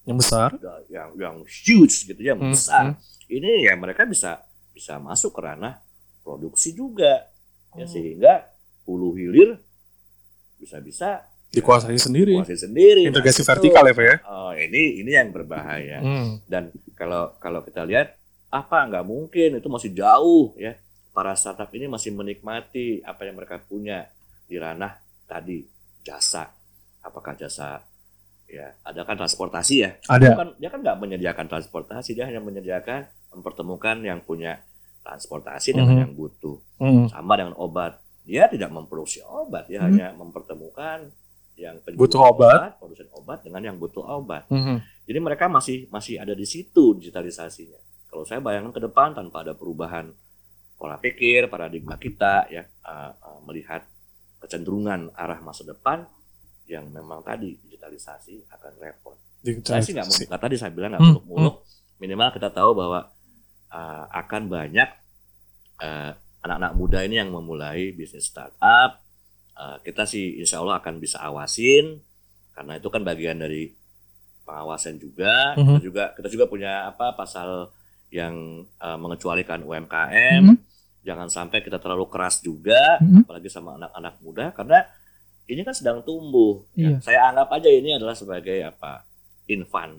[0.02, 0.50] Yang besar.
[0.90, 2.98] yang yang huge gitu ya, Hmm, besar.
[3.28, 5.78] Ini ya mereka bisa bisa masuk ke ranah
[6.22, 7.30] produksi juga.
[7.72, 7.88] Ya, Oh.
[7.88, 8.50] sehingga
[8.84, 9.62] hulu hilir
[10.58, 12.34] bisa-bisa Dikuasai sendiri.
[12.34, 13.04] kuasai sendiri.
[13.04, 14.16] Integrasi Nah, itu- vertikal ya, Pak ya.
[14.26, 16.00] Oh, ini ini yang berbahaya.
[16.00, 16.40] Hmm.
[16.46, 18.16] Dan kalau kalau kita lihat
[18.48, 20.76] apa nggak mungkin itu masih jauh ya.
[21.12, 24.08] Para startup ini masih menikmati apa yang mereka punya
[24.48, 25.68] di ranah tadi
[26.02, 26.48] jasa.
[27.02, 27.84] Apakah jasa
[28.52, 29.92] ya ada kan transportasi ya.
[29.96, 30.28] Dia Ada.
[30.36, 34.60] kan dia kan nggak menyediakan transportasi, dia hanya menyediakan mempertemukan yang punya
[35.02, 36.02] transportasi dengan Mhm.
[36.04, 36.58] yang butuh.
[36.78, 37.08] Hmm.
[37.08, 37.98] Sama dengan obat.
[38.22, 39.88] Dia tidak memproduksi obat, dia Hmm.
[39.90, 41.10] hanya mempertemukan
[41.58, 42.78] yang Butuh obat.
[42.78, 44.46] produsen obat dengan yang butuh obat.
[44.52, 44.82] Hmm.
[45.08, 47.80] Jadi mereka masih masih ada di situ digitalisasinya.
[48.08, 50.12] Kalau saya bayangkan ke depan tanpa ada perubahan
[50.76, 53.86] pola pikir, paradigma kita ya uh, uh, melihat
[54.40, 56.06] kecenderungan arah masa depan
[56.72, 59.20] yang memang tadi digitalisasi akan repot.
[59.68, 61.56] Saya sih nggak mau tadi saya bilang nggak Hmm, muluk-muluk.
[62.00, 63.12] Minimal kita tahu bahwa
[63.70, 64.90] uh, akan banyak
[65.84, 69.04] uh, anak-anak muda ini yang memulai bisnis startup.
[69.52, 72.00] Uh, kita sih insya Allah akan bisa awasin
[72.56, 73.76] karena itu kan bagian dari
[74.48, 75.54] pengawasan juga.
[75.60, 75.78] Mhm.
[75.78, 77.70] Kita juga kita juga punya apa pasal
[78.12, 80.44] yang uh, mengecualikan UMKM.
[80.48, 80.58] Hmm.
[81.02, 83.26] Jangan sampai kita terlalu keras juga, Hmm.
[83.26, 84.86] apalagi sama anak-anak muda karena
[85.52, 86.64] ini kan sedang tumbuh.
[86.74, 86.96] ya.
[86.96, 86.98] Iya.
[87.04, 89.04] Saya anggap aja ini adalah sebagai apa
[89.46, 89.92] infan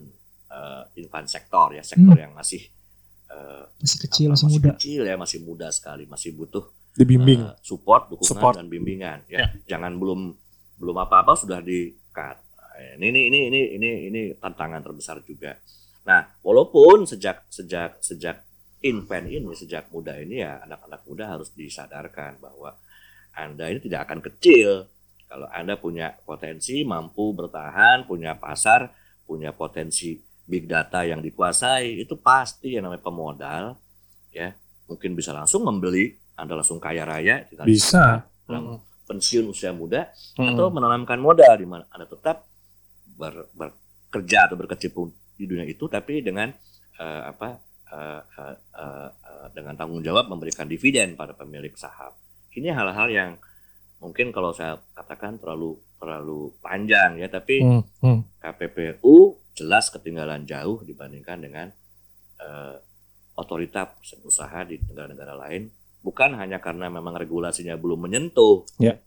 [0.49, 2.65] uh, infan sektor ya sektor yang masih
[3.29, 4.67] uh, Masih kecil, apa, masih muda.
[4.73, 7.41] kecil ya masih muda sekali masih butuh Dibimbing.
[7.41, 8.53] uh, support dukungan Support.
[8.57, 10.33] dan bimbingan ya jangan belum
[10.77, 12.41] belum apa-apa sudah di cut
[12.73, 15.53] Nah, ini ini ini ini ini ini tantangan terbesar juga
[16.03, 18.41] nah walaupun sejak sejak sejak
[18.81, 22.73] invent ini sejak muda ini ya anak-anak muda harus disadarkan bahwa
[23.37, 24.89] anda ini tidak akan kecil
[25.33, 28.93] kalau anda punya potensi mampu bertahan punya pasar
[29.25, 30.13] punya potensi
[30.45, 33.63] big data yang dikuasai itu pasti yang namanya pemodal
[34.29, 34.53] ya
[34.85, 38.29] mungkin bisa langsung membeli anda langsung kaya raya Bisa.
[38.45, 38.77] yang
[39.09, 40.53] pensiun usia muda Hmm.
[40.53, 42.45] atau menanamkan modal di mana anda tetap
[43.17, 46.53] ber- bekerja atau berkecimpung di dunia itu tapi dengan
[47.01, 47.57] eh, apa
[47.89, 52.13] eh, eh, eh, eh, dengan tanggung jawab memberikan dividen pada pemilik saham
[52.53, 53.31] ini hal-hal yang
[54.03, 57.81] mungkin kalau saya katakan terlalu terlalu panjang ya tapi Hmm.
[58.03, 58.19] Hmm.
[58.37, 59.15] KPPU
[59.55, 61.67] jelas ketinggalan jauh dibandingkan dengan
[62.37, 62.75] eh,
[63.33, 65.71] otoritas usaha di negara-negara lain
[66.03, 68.99] bukan hanya karena memang regulasinya belum menyentuh Ya.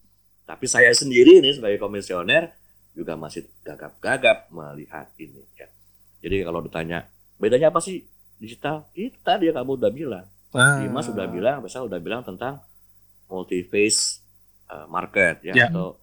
[0.43, 2.57] tapi saya sendiri ini sebagai komisioner
[2.91, 5.69] juga masih gagap-gagap melihat ini ya
[6.19, 7.05] jadi kalau ditanya
[7.37, 8.01] bedanya apa sih
[8.37, 10.81] digital itu tadi yang kamu udah bilang Ah.
[10.81, 12.65] Dimas sudah bilang, besar udah bilang tentang
[13.29, 14.25] multi phase
[14.69, 15.67] uh, market ya, Ya.
[15.69, 15.97] atau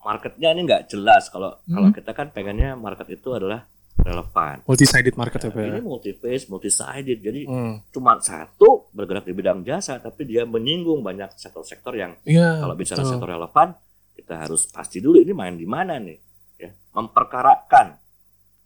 [0.00, 1.74] marketnya ini nggak jelas kalau Hmm.
[1.74, 4.66] kalau kita kan pengennya market itu adalah relevan.
[4.66, 5.68] Multi-sided market ya, Pak ya.
[5.72, 7.86] Ini multi phase, multi sided, jadi Hmm.
[7.88, 12.58] cuma satu bergerak di bidang jasa, tapi dia menyinggung banyak sektor-sektor yang Iya.
[12.58, 13.10] kalau bicara betul.
[13.14, 13.68] sektor relevan,
[14.12, 16.18] kita harus pasti dulu ini main di mana nih,
[16.58, 17.94] ya, memperkarakan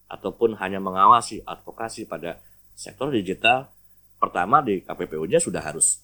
[0.08, 2.40] ataupun hanya mengawasi advokasi pada
[2.72, 3.68] sektor digital
[4.16, 6.00] pertama di KPPU-nya sudah harus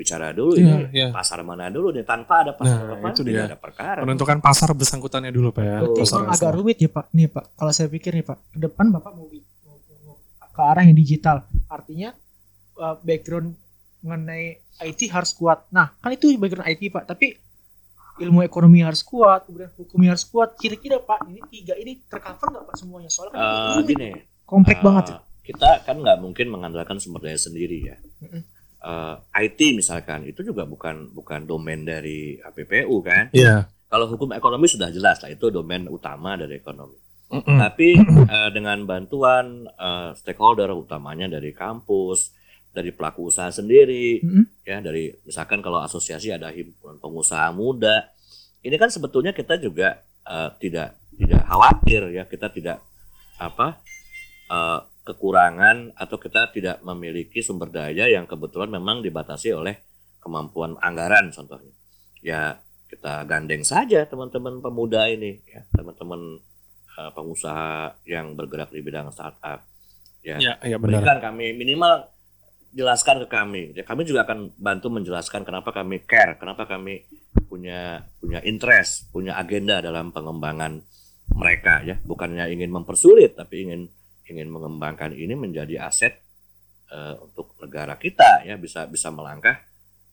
[0.00, 1.08] bicara dulu Iya, ini iya.
[1.10, 3.44] pasar mana dulu nih tanpa ada pasar Nah, apa itu tidak dia.
[3.46, 4.00] ada perkara.
[4.00, 6.54] menentukan pasar bersangkutannya dulu pak ya pasar agak salah.
[6.54, 7.04] rumit ya Pak.
[7.12, 10.16] Nih Pak, kalau saya pikir nih Pak, ke depan Bapak mau, mau, mau
[10.48, 11.36] ke arah yang digital.
[11.66, 12.16] Artinya
[12.74, 13.52] uh, background
[14.00, 15.68] mengenai IT harus kuat.
[15.68, 17.36] Nah, kan itu background IT Pak, tapi
[18.18, 20.52] ilmu ekonomi harus kuat, kemudian hukumnya harus kuat.
[20.54, 23.08] Kira-kira Pak, ini tiga ini tercover nggak Pak semuanya?
[23.08, 24.10] Soalnya kan Eh, rumit, gini,
[24.42, 25.18] kompleks eh, banget ya.
[25.42, 27.96] Kita kan nggak mungkin mengandalkan sumber daya sendiri ya.
[28.20, 28.40] Mm-mm.
[28.80, 33.28] Eh, IT misalkan itu juga bukan bukan domain dari KPPU kan.
[33.36, 36.96] iya Kalau hukum ekonomi sudah jelas lah itu domain utama dari ekonomi.
[37.28, 37.58] Mm-mm.
[37.60, 38.00] Tapi
[38.34, 42.32] eh, dengan bantuan eh, stakeholder utamanya dari kampus,
[42.72, 44.64] dari pelaku usaha sendiri, Mm-mm.
[44.64, 48.08] ya dari misalkan kalau asosiasi ada himpunan pengusaha muda,
[48.64, 52.80] ini kan sebetulnya kita juga eh, tidak tidak khawatir ya kita tidak
[53.36, 53.76] apa
[54.48, 59.82] eh, kekurangan atau kita tidak memiliki sumber daya yang kebetulan memang dibatasi oleh
[60.22, 61.74] kemampuan anggaran contohnya.
[62.22, 66.38] Ya kita gandeng saja teman-teman pemuda ini ya teman-teman
[66.98, 69.66] eh, pengusaha yang bergerak di bidang startup
[70.22, 70.36] ya.
[70.38, 71.02] Iya iya benar.
[71.02, 72.06] Berikan kami minimal
[72.70, 73.74] jelaskan ke kami.
[73.74, 77.02] Ya kami juga akan bantu menjelaskan kenapa kami care kenapa kami
[77.50, 80.82] punya punya interest punya agenda dalam pengembangan
[81.34, 81.98] mereka ya.
[82.02, 83.90] Bukannya ingin mempersulit tapi ingin
[84.30, 86.22] ingin mengembangkan ini menjadi aset
[86.94, 89.58] eh, untuk negara kita ya bisa bisa melangkah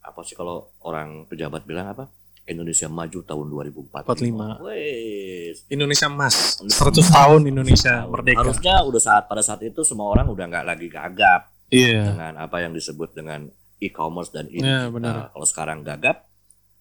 [0.02, 2.10] apa sih kalau orang pejabat bilang apa
[2.48, 3.46] Indonesia maju tahun
[3.92, 4.66] 2045 45.
[4.66, 5.56] Wes.
[5.68, 10.44] Indonesia emas 100 tahun Indonesia merdeka Harusnya udah saat pada saat itu semua orang udah
[10.48, 13.46] nggak lagi gagap iya dengan apa yang disebut dengan
[13.78, 14.66] e-commerce dan ini.
[14.66, 15.30] Iya, benar.
[15.32, 16.26] kalau sekarang gagap,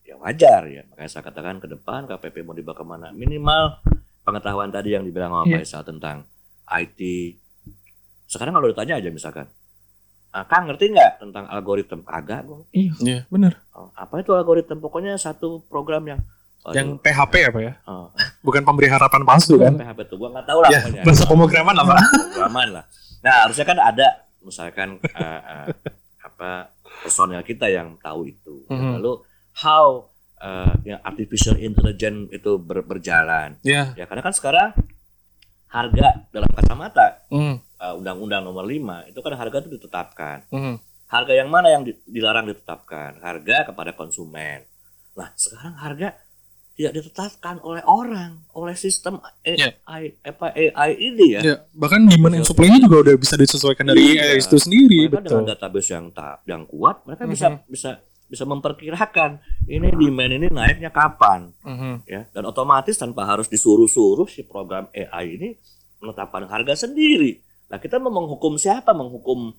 [0.04, 0.82] ya wajar ya.
[0.89, 3.08] Makanya saya katakan ke depan KPP mau dibawa ke mana?
[3.13, 3.82] Minimal
[4.26, 5.54] pengetahuan tadi yang dibilang sama.
[5.54, 6.26] Pak Isa tentang
[6.69, 6.99] IT.
[8.25, 9.47] Sekarang kalau ditanya aja misalkan,
[10.30, 12.03] ah, Kang ngerti nggak tentang algoritma?
[12.03, 12.62] Kagak, gua.
[12.69, 12.91] Iya.
[12.99, 14.77] iya benar Oh, apa itu algoritma?
[14.77, 16.19] Pokoknya satu program yang
[16.67, 18.12] yang PHP ya pak ya oh,
[18.43, 21.01] bukan pemberi harapan palsu kan PHP itu gua nggak tahu lah ya pokoknya.
[21.01, 22.84] bahasa pemrograman lah pak Pemrograman lah.
[23.17, 24.08] Nah harusnya kan ada
[24.41, 25.67] misalkan eh, eh,
[26.19, 26.67] apa
[26.99, 28.67] personel kita yang tahu itu.
[28.67, 28.91] Dan Mhm.
[28.99, 29.13] Lalu
[29.56, 33.56] how eh, yang artificial intelligence itu ber- berjalan.
[33.63, 34.75] iya Ya karena kan sekarang
[35.69, 40.38] harga dalam kacamata Mm, eh, Undang-Undang Nomor 5 itu kan harga itu ditetapkan.
[40.47, 40.75] mm.
[41.08, 43.19] Harga yang mana yang di- dilarang ditetapkan?
[43.19, 44.67] Harga kepada konsumen.
[45.13, 46.10] Nah sekarang harga
[46.73, 49.17] tidak ditetapkan oleh orang, oleh sistem.
[49.41, 51.41] AI, apa AI ini ya.
[51.41, 54.36] Ya, bahkan demand and supply-nya juga udah bisa disesuaikan dari Iya.
[54.36, 55.41] AI itu sendiri, mereka betul.
[55.41, 57.32] dengan database yang ta- yang kuat mereka Mhm.
[57.34, 57.91] bisa bisa
[58.28, 61.52] bisa memperkirakan ini demand ini naiknya kapan.
[61.63, 62.04] Mhm.
[62.08, 65.50] ya dan otomatis tanpa harus disuruh-suruh si program AI ini
[66.04, 67.40] menetapkan harga sendiri.
[67.72, 68.92] Nah kita mau menghukum siapa?
[68.92, 69.56] Menghukum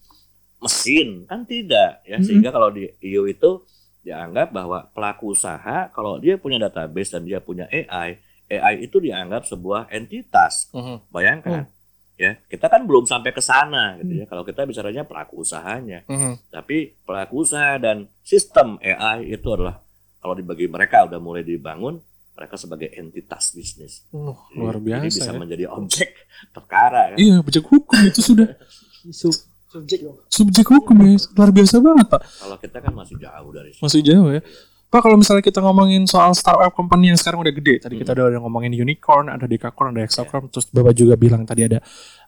[0.61, 1.25] mesin?
[1.25, 2.21] Kan tidak ya.
[2.21, 2.25] Mhm.
[2.25, 3.65] sehingga kalau di EU itu
[4.05, 9.45] dianggap bahwa pelaku usaha kalau dia punya database dan dia punya AI AI itu dianggap
[9.45, 10.73] sebuah entitas.
[10.73, 11.13] Mhm.
[11.13, 11.69] bayangkan
[12.19, 16.51] ya kita kan belum sampai ke sana gitu ya kalau kita bicaranya pelaku usahanya Mhm.
[16.51, 19.79] tapi pelaku usaha dan sistem AI itu adalah
[20.19, 22.03] kalau dibagi mereka udah mulai dibangun
[22.35, 25.39] mereka sebagai entitas bisnis Uh, Jadi- luar jadi biasa bisa ya.
[25.39, 26.11] menjadi objek
[26.57, 28.51] perkara kan Iya, objek hukum itu sudah
[29.09, 29.31] Sub
[29.69, 31.15] subjek subjek hukum ya.
[31.31, 32.23] Luar biasa banget, Pak.
[32.25, 34.41] kalau kita kan masih jauh dari situ Masih jauh ya.
[34.89, 38.41] Pak, kalau misalnya kita ngomongin soal startup company yang sekarang udah gede, tadi kita udah
[38.41, 41.77] ngomongin unicorn, ada dekakorn, ada hexacorn, terus Bapak juga bilang tadi ada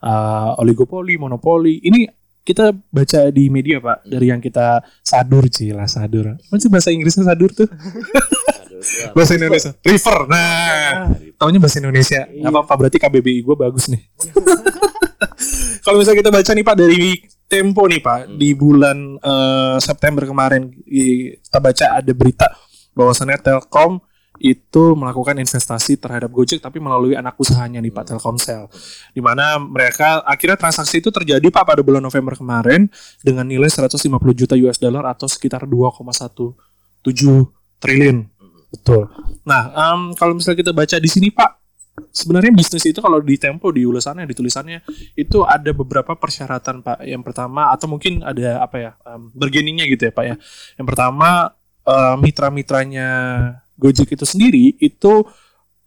[0.05, 1.81] uh, oligopoli, monopoli.
[1.81, 2.05] Ini
[2.45, 6.37] kita baca di media, Pak, dari yang kita sadur, cila sadur.
[6.37, 7.69] Apa sih bahasa Inggrisnya sadur tuh?
[9.13, 9.77] Bahasa Indonesia.
[9.85, 10.19] River.
[10.25, 12.25] Nah, taunya bahasa Indonesia.
[12.25, 14.01] Nggak apa-apa, berarti KBBI gue bagus nih.
[15.85, 17.03] Kalau misalnya kita baca nih Pak dari
[17.51, 18.39] Tempo nih Pak Hmm.
[18.39, 22.47] di bulan eh, September kemarin kita baca ada berita
[22.95, 23.99] bahwasannya Telkom
[24.41, 28.73] itu melakukan investasi terhadap Gojek tapi melalui anak usahanya nih Pak Telkomsel.
[29.13, 32.89] Di mana mereka akhirnya transaksi itu terjadi Pak pada bulan November kemarin
[33.21, 34.01] dengan nilai 150
[34.33, 36.57] juta US dollar atau sekitar 2,17
[37.85, 38.25] triliun.
[38.73, 39.13] Betul.
[39.45, 41.60] Nah, em, kalau misalnya kita baca di sini Pak,
[42.11, 44.81] sebenarnya bisnis itu kalau di Tempo di ulasannya di tulisannya
[45.15, 47.05] itu ada beberapa persyaratan Pak.
[47.05, 50.37] Yang pertama atau mungkin ada apa ya em, bergeningnya gitu ya Pak ya.
[50.81, 51.29] Yang pertama
[51.87, 53.09] eh, mitra-mitranya
[53.81, 55.25] Gojek itu sendiri itu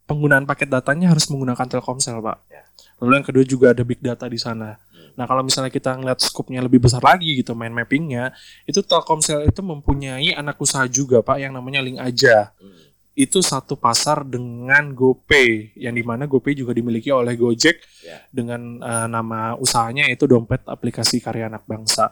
[0.10, 2.38] penggunaan paket datanya harus menggunakan Telkomsel Pak.
[2.50, 2.64] Ya.
[3.02, 4.78] Lalu yang kedua juga ada big data di sana.
[5.14, 8.34] Nah kalau misalnya kita ngeliat skopnya lebih besar lagi gitu main mappingnya,
[8.66, 12.50] itu Telkomsel itu mempunyai anak usaha juga Pak yang namanya Link Aja.
[12.58, 12.93] Hmm.
[13.14, 18.20] Itu satu pasar dengan GoPay yang di mana GoPay juga dimiliki oleh Gojek Ya.
[18.34, 22.10] dengan eh, nama usahanya yaitu dompet aplikasi karya anak bangsa.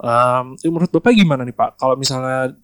[0.00, 1.76] Em, menurut bapak gimana nih pak?
[1.76, 2.56] Kalau misalnya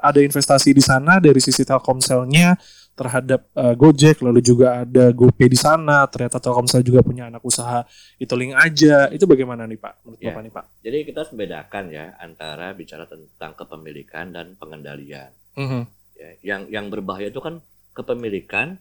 [0.00, 2.58] ada investasi di sana dari sisi Telkomselnya
[2.92, 7.86] terhadap eh, Gojek, lalu juga ada GoPay di sana, ternyata Telkomsel juga punya anak usaha
[8.18, 10.02] itu link aja, itu bagaimana nih pak?
[10.02, 10.34] Menurut Ya.
[10.34, 10.64] bapak nih pak?
[10.82, 15.30] Jadi kita harus membedakan ya antara bicara tentang kepemilikan dan pengendalian.
[15.56, 15.99] Mhm.
[16.20, 17.64] Ya, yang yang berbahaya itu kan
[17.96, 18.76] kepemilikan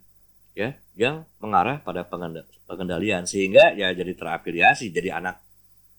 [0.51, 3.23] ya yang mengarah pada pengenda- pengendalian.
[3.23, 5.39] Sehingga ya jadi terafiliasi jadi anak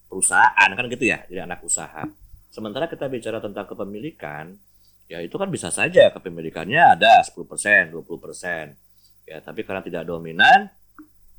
[0.05, 2.05] perusahaan kan gitu ya jadi anak usaha.
[2.53, 4.53] Sementara kita bicara tentang kepemilikan
[5.09, 10.70] ya itu kan bisa saja kepemilikannya ada 10% 20% ya tapi karena tidak dominan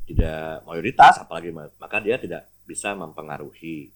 [0.03, 3.93] tidak mayoritas apalagi ma- maka dia tidak bisa mempengaruhi.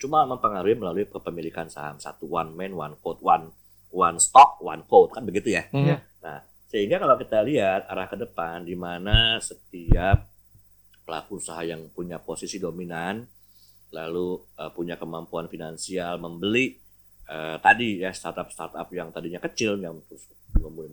[0.00, 3.52] Cuma mempengaruhi melalui kepemilikan saham satu one man one vote one
[3.94, 5.86] one stock one vote kan begitu ya Mhm.
[5.86, 5.96] Iya.
[6.66, 10.26] sehingga kalau kita lihat arah ke depan di mana setiap
[11.06, 13.22] pelaku usaha yang punya posisi dominan
[13.90, 14.26] lalu
[14.58, 16.74] eh, punya kemampuan finansial membeli
[17.24, 20.26] eh, tadi ya startup-startup yang tadinya kecil yang terus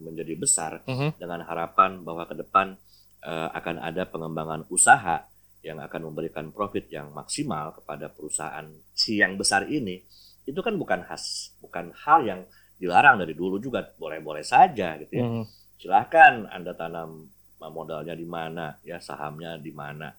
[0.01, 1.17] menjadi besar Mhm.
[1.17, 2.77] dengan harapan bahwa ke depan
[3.21, 5.25] eh, akan ada pengembangan usaha
[5.61, 10.01] yang akan memberikan profit yang maksimal kepada perusahaan si yang besar ini
[10.41, 12.41] itu kan bukan khas bukan hal yang
[12.81, 15.43] dilarang dari dulu juga boleh-boleh saja gitu ya Mhm.
[15.77, 17.29] silahkan anda tanam
[17.61, 20.09] modalnya di mana ya sahamnya di mana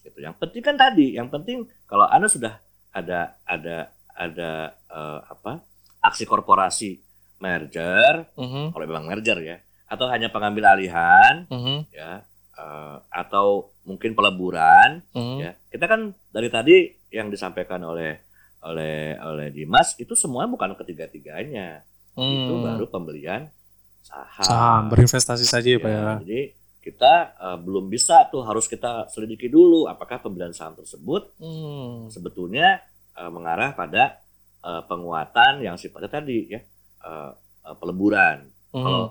[0.00, 2.56] gitu yang penting kan tadi yang penting kalau anda sudah
[2.90, 4.50] ada ada ada
[4.88, 5.60] eh, apa
[6.00, 6.96] aksi korporasi
[7.36, 8.72] merger Mhm.
[8.72, 11.92] kalau memang merger ya atau hanya pengambil alihan Mhm.
[11.92, 12.24] ya
[12.56, 15.36] eh, atau mungkin peleburan Mhm.
[15.36, 16.00] ya kita kan
[16.32, 16.76] dari tadi
[17.12, 18.16] yang disampaikan oleh
[18.64, 21.84] oleh oleh Dimas itu semuanya bukan ketiga-tiganya
[22.16, 22.64] itu Hmm.
[22.64, 23.52] baru pembelian
[24.00, 24.42] saham.
[24.42, 25.98] saham berinvestasi saja ya, Pak ya.
[25.98, 26.40] Ya, Jadi
[26.80, 32.08] kita eh, belum bisa tuh harus kita selidiki dulu apakah pembelian saham tersebut Hmm.
[32.08, 32.80] sebetulnya
[33.12, 34.22] eh, mengarah pada
[34.60, 36.60] eh, penguatan yang sifatnya tadi ya
[37.02, 37.30] eh,
[37.62, 38.48] eh, peleburan.
[38.70, 38.82] Hmm.
[38.82, 39.04] Kalau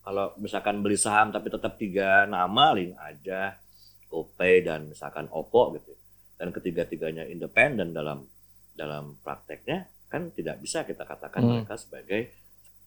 [0.00, 3.56] kalau misalkan beli saham tapi tetap tiga nama link aja
[4.06, 5.94] GoPay dan misalkan Oppo gitu.
[6.34, 8.24] Dan ketiga-tiganya independen dalam
[8.72, 11.50] dalam prakteknya kan tidak bisa kita katakan Hmm.
[11.54, 12.32] mereka sebagai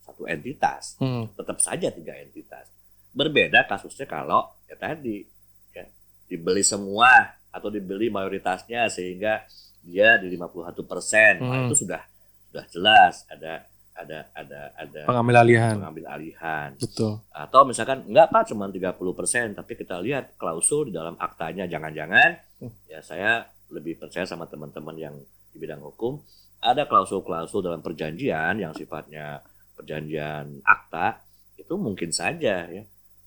[0.04, 1.32] satu entitas Hmm.
[1.34, 2.68] tetap saja tiga entitas.
[3.10, 5.24] Berbeda kasusnya kalau ya tadi
[5.72, 5.84] ya
[6.26, 7.10] dibeli semua
[7.50, 9.46] atau dibeli mayoritasnya sehingga
[9.80, 11.68] dia di 51 persen, Hmm.
[11.68, 12.02] itu sudah
[12.48, 18.50] sudah jelas ada ada ada ada pengambil alihan pengambil alihan betul atau misalkan enggak pak
[18.50, 22.74] cuma 30 persen tapi kita lihat klausul di dalam aktanya jangan-jangan Hmm.
[22.86, 25.16] ya saya lebih percaya sama teman-teman yang
[25.50, 26.18] di bidang hukum
[26.58, 31.22] ada klausul-klausul dalam perjanjian yang sifatnya perjanjian akta
[31.56, 32.84] itu mungkin saja ya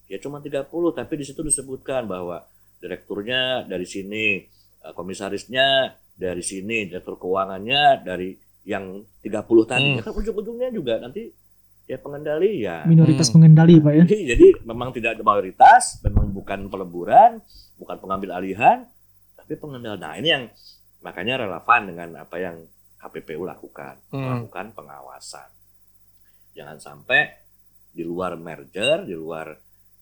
[0.07, 2.47] ya cuma 30 tapi di situ disebutkan bahwa
[2.81, 4.45] direkturnya dari sini
[4.81, 8.33] eh, komisarisnya dari sini direktur keuangannya dari
[8.63, 8.85] yang
[9.21, 9.31] 30
[9.65, 9.97] tadi Hmm.
[9.97, 11.31] ya kan ujung-ujungnya juga nanti
[11.87, 13.39] ya pengendalian minoritas Hmm.
[13.39, 17.39] pengendali pak ya jadi, jadi memang tidak ada mayoritas, memang bukan peleburan,
[17.77, 18.83] bukan pengambil alihan,
[19.37, 19.99] tapi pengendalian.
[19.99, 20.45] Nah ini yang
[20.99, 22.57] makanya relevan dengan apa yang
[22.99, 24.19] KPPU lakukan, Hmm.
[24.19, 25.47] melakukan pengawasan.
[26.57, 27.29] Jangan sampai
[27.93, 29.53] di luar merger, di luar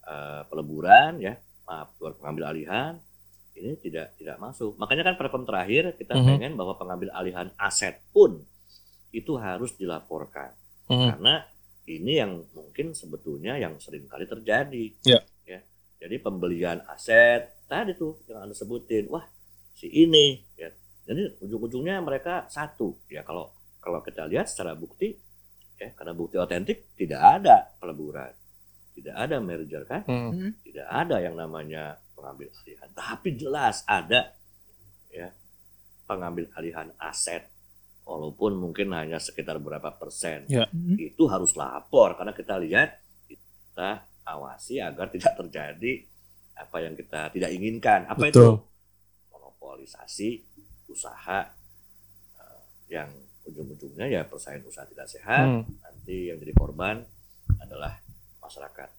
[0.04, 1.32] eh, peleburan, ya,
[1.64, 2.92] maaf, luar pengambil alihan,
[3.56, 4.76] ini tidak tidak masuk.
[4.76, 6.26] Makanya kan perkom terakhir kita Mhm.
[6.28, 8.44] pengen bahwa pengambil alihan aset pun
[9.10, 10.52] itu harus dilaporkan
[10.84, 11.08] Hmm.
[11.16, 11.34] karena
[11.88, 14.84] ini yang mungkin sebetulnya yang sering kali terjadi.
[15.08, 15.24] Ya.
[15.48, 15.64] Ya.
[15.96, 19.24] Jadi pembelian aset tadi tuh yang anda sebutin, wah
[19.72, 20.68] si ini, ya.
[21.08, 23.48] Jadi ujung-ujungnya mereka satu, ya kalau
[23.80, 25.16] kalau kita lihat secara bukti,
[25.74, 28.30] ya karena bukti otentik tidak ada peleburan,
[28.94, 30.54] tidak ada merger kan, Hmm.
[30.62, 34.32] tidak ada yang namanya pengambil alihan, tapi jelas ada
[35.10, 35.30] ya
[36.04, 37.48] pengambil alihan aset,
[38.04, 40.94] walaupun mungkin hanya sekitar berapa persen Hmm.
[40.94, 43.90] itu harus lapor karena kita lihat kita
[44.24, 46.04] awasi agar tidak terjadi
[46.54, 48.06] apa yang kita tidak inginkan.
[48.06, 48.38] Apa itu?
[48.38, 48.52] betul
[49.34, 50.30] Monopolisasi
[50.86, 51.50] usaha
[52.38, 53.10] eh, yang
[53.44, 55.46] ujung-ujungnya ya persaingan usaha tidak sehat.
[55.46, 55.62] Hmm.
[55.80, 57.04] Nanti yang jadi korban
[57.60, 58.00] adalah
[58.40, 58.90] masyarakat.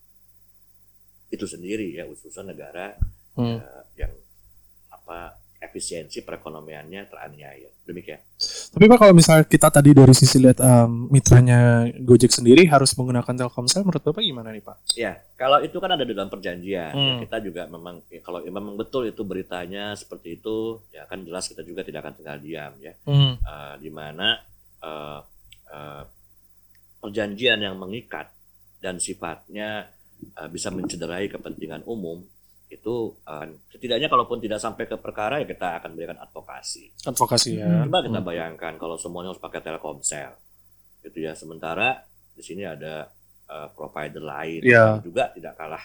[1.33, 2.95] Itu sendiri ya ususan negara
[3.35, 3.59] Hmm.
[3.59, 4.13] eh, yang
[4.87, 5.35] apa
[5.65, 7.69] efisiensi perekonomiannya teraniaya.
[7.85, 8.17] Demikian.
[8.73, 13.33] Tapi Pak kalau misalnya kita tadi dari sisi lihat um, mitranya Gojek sendiri harus menggunakan
[13.33, 14.77] Telkomsel, menurut Bapak gimana nih Pak?
[14.97, 16.93] Ya, kalau itu kan ada di dalam perjanjian.
[16.93, 17.21] Ya, Hmm.
[17.21, 21.45] kita juga memang ya, kalau ya memang betul itu beritanya seperti itu, ya kan jelas
[21.45, 22.93] kita juga tidak akan tinggal diam ya.
[23.05, 23.37] Hmm.
[23.37, 24.41] Eh, di mana
[24.81, 25.19] eh,
[25.69, 26.03] eh,
[27.01, 28.33] perjanjian yang mengikat
[28.81, 29.89] dan sifatnya
[30.49, 32.23] bisa mencederai kepentingan umum
[32.75, 36.91] itu eh, setidaknya kalaupun tidak sampai ke perkara ya kita akan berikan advokasi.
[37.03, 37.83] Advokasi ya.
[37.83, 40.35] Coba kita bayangkan kalau semuanya harus pakai Telkomsel,
[41.01, 41.31] gitu ya.
[41.33, 43.07] Sementara di sini ada
[43.45, 44.99] eh, provider lain Iya.
[44.99, 45.83] yang juga tidak kalah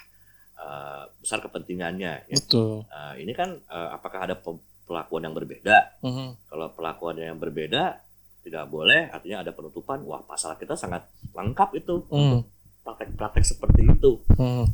[0.56, 2.26] eh, besar kepentingannya.
[2.26, 2.36] Ya.
[2.36, 2.84] Betul.
[2.84, 6.02] Nah, ini kan eh, apakah ada pe- perlakuan yang berbeda?
[6.02, 6.46] Mhm.
[6.46, 8.02] Kalau perlakuannya yang berbeda
[8.40, 10.00] tidak boleh, artinya ada penutupan.
[10.02, 12.40] Wah, pasal kita sangat lengkap itu Hmm.
[12.80, 14.24] praktek-praktek seperti itu.
[14.34, 14.64] Hmm.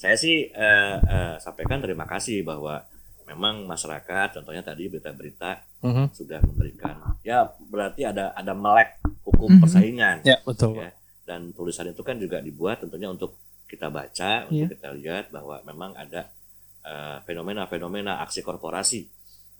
[0.00, 2.80] Saya sih eh, eh, sampaikan terima kasih bahwa
[3.28, 6.04] memang masyarakat, contohnya tadi berita-berita Mhm.
[6.10, 9.60] sudah memberikan, ya berarti ada ada melek hukum Mhm.
[9.60, 10.80] persaingan Ya betul.
[10.80, 10.90] Ya.
[11.28, 13.36] dan tulisan itu kan juga dibuat tentunya untuk
[13.70, 14.66] kita baca, Iya.
[14.66, 16.32] untuk kita lihat bahwa memang ada
[16.80, 19.04] eh, fenomena-fenomena aksi korporasi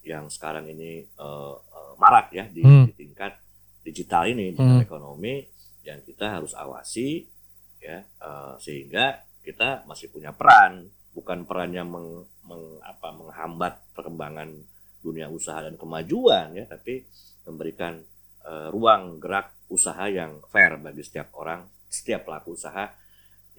[0.02, 2.88] yang sekarang ini eh, eh, marak ya di, Hmm.
[2.88, 3.36] di tingkat
[3.84, 4.88] digital ini, digital Hmm.
[4.88, 5.44] ekonomi
[5.84, 7.28] yang kita harus awasi
[7.76, 9.20] ya eh, sehingga
[9.50, 14.54] kita masih punya peran, bukan peran yang meng, meng- apa, menghambat perkembangan
[15.02, 17.02] dunia usaha dan kemajuan ya, tapi
[17.48, 17.98] memberikan
[18.46, 22.94] eh, ruang gerak usaha yang fair bagi setiap orang, setiap pelaku usaha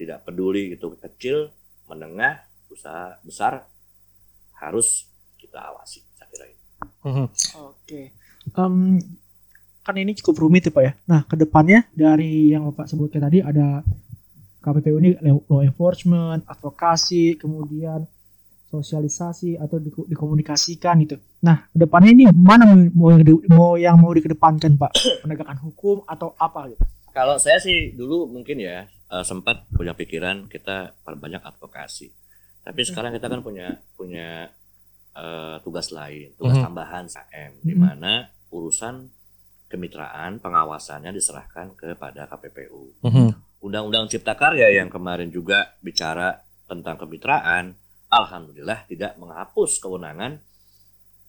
[0.00, 1.52] tidak peduli itu kecil,
[1.86, 3.68] menengah, usaha besar
[4.58, 5.06] harus
[5.38, 6.00] kita awasi.
[6.16, 6.64] Saya kira itu.
[7.06, 7.26] Mhm.
[7.68, 8.00] Oke.
[8.58, 8.74] Em,
[9.82, 10.92] kan ini cukup rumit ya Pak ya.
[11.06, 13.82] Nah, ke depannya dari yang Bapak sebutkan tadi ada
[14.62, 18.06] KPPU ini law enforcement, advokasi, kemudian
[18.70, 21.20] sosialisasi atau di- dikomunikasikan gitu.
[21.42, 22.78] Nah, ke depannya ini mana mau,
[23.12, 24.92] mau, mau yang mau dikedepankan Pak?
[25.22, 26.80] Penegakan hukum atau apa gitu?
[27.12, 32.08] Kalau saya sih dulu mungkin ya eh, sempat punya pikiran kita perbanyak advokasi.
[32.62, 34.48] Tapi sekarang kita kan punya punya
[35.12, 36.64] eh, tugas lain, tugas Mhm.
[36.64, 39.12] tambahan SAM di mana urusan
[39.68, 42.96] kemitraan pengawasannya diserahkan kepada KPPU.
[43.04, 43.28] Mhm.
[43.62, 46.34] Undang-Undang Cipta Karya yang kemarin juga bicara
[46.66, 47.78] tentang kemitraan,
[48.10, 50.42] alhamdulillah tidak menghapus kewenangan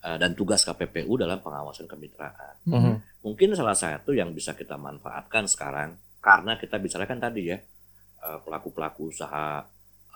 [0.01, 2.57] eh, dan tugas KPPU dalam pengawasan kemitraan.
[2.65, 3.21] Mhm.
[3.21, 7.57] Mungkin salah satu yang bisa kita manfaatkan sekarang karena kita bicarakan tadi ya
[8.19, 9.61] eh, pelaku-pelaku usaha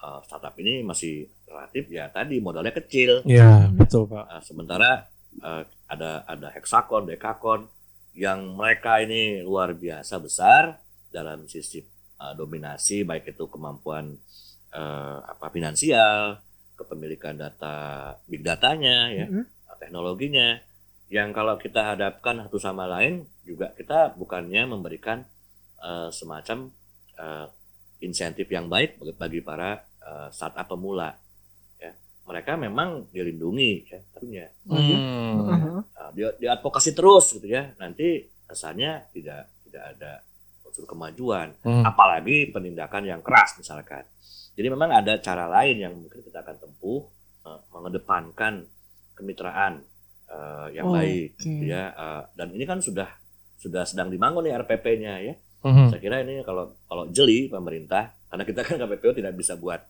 [0.02, 3.22] eh, startup ini masih relatif ya tadi modalnya kecil.
[3.30, 4.42] Ya betul Pak.
[4.42, 5.06] Sementara
[5.86, 7.70] ada ada hexakon, dekakon
[8.18, 10.82] yang mereka ini luar biasa besar
[11.14, 11.86] dalam sisi
[12.18, 14.18] eh, dominasi baik itu kemampuan
[14.74, 16.38] eh, apa finansial,
[16.76, 17.76] kepemilikan data
[18.28, 19.44] big datanya ya, Mhm.
[19.80, 20.60] teknologinya.
[21.08, 25.24] Yang kalau kita hadapkan satu sama lain juga kita bukannya memberikan
[25.78, 26.68] eh, semacam
[27.18, 27.48] eh,
[28.02, 31.16] insentif yang baik bagi, bagi para eh, startup pemula
[31.80, 31.94] ya.
[32.28, 34.46] Mereka memang dilindungi ya tentunya.
[34.68, 35.80] Hmm.
[35.86, 37.72] Nah, dia diadvokasi terus gitu ya.
[37.80, 40.12] Nanti kesannya tidak tidak ada
[40.78, 41.82] unsur kemajuan Hmm.
[41.82, 44.06] apalagi penindakan yang keras misalkan
[44.54, 47.02] jadi memang ada cara lain yang mungkin kita akan tempuh
[47.44, 48.70] eh, mengedepankan
[49.14, 49.82] kemitraan
[50.28, 51.42] eh, yang Oh, baik oke.
[51.42, 53.10] gitu ya Eh, dan ini kan sudah
[53.58, 55.90] sudah sedang dibangun nih RPP-nya ya Mhm.
[55.90, 59.82] saya kira ini kalau kalau jeli pemerintah karena kita kan KPPU tidak bisa buat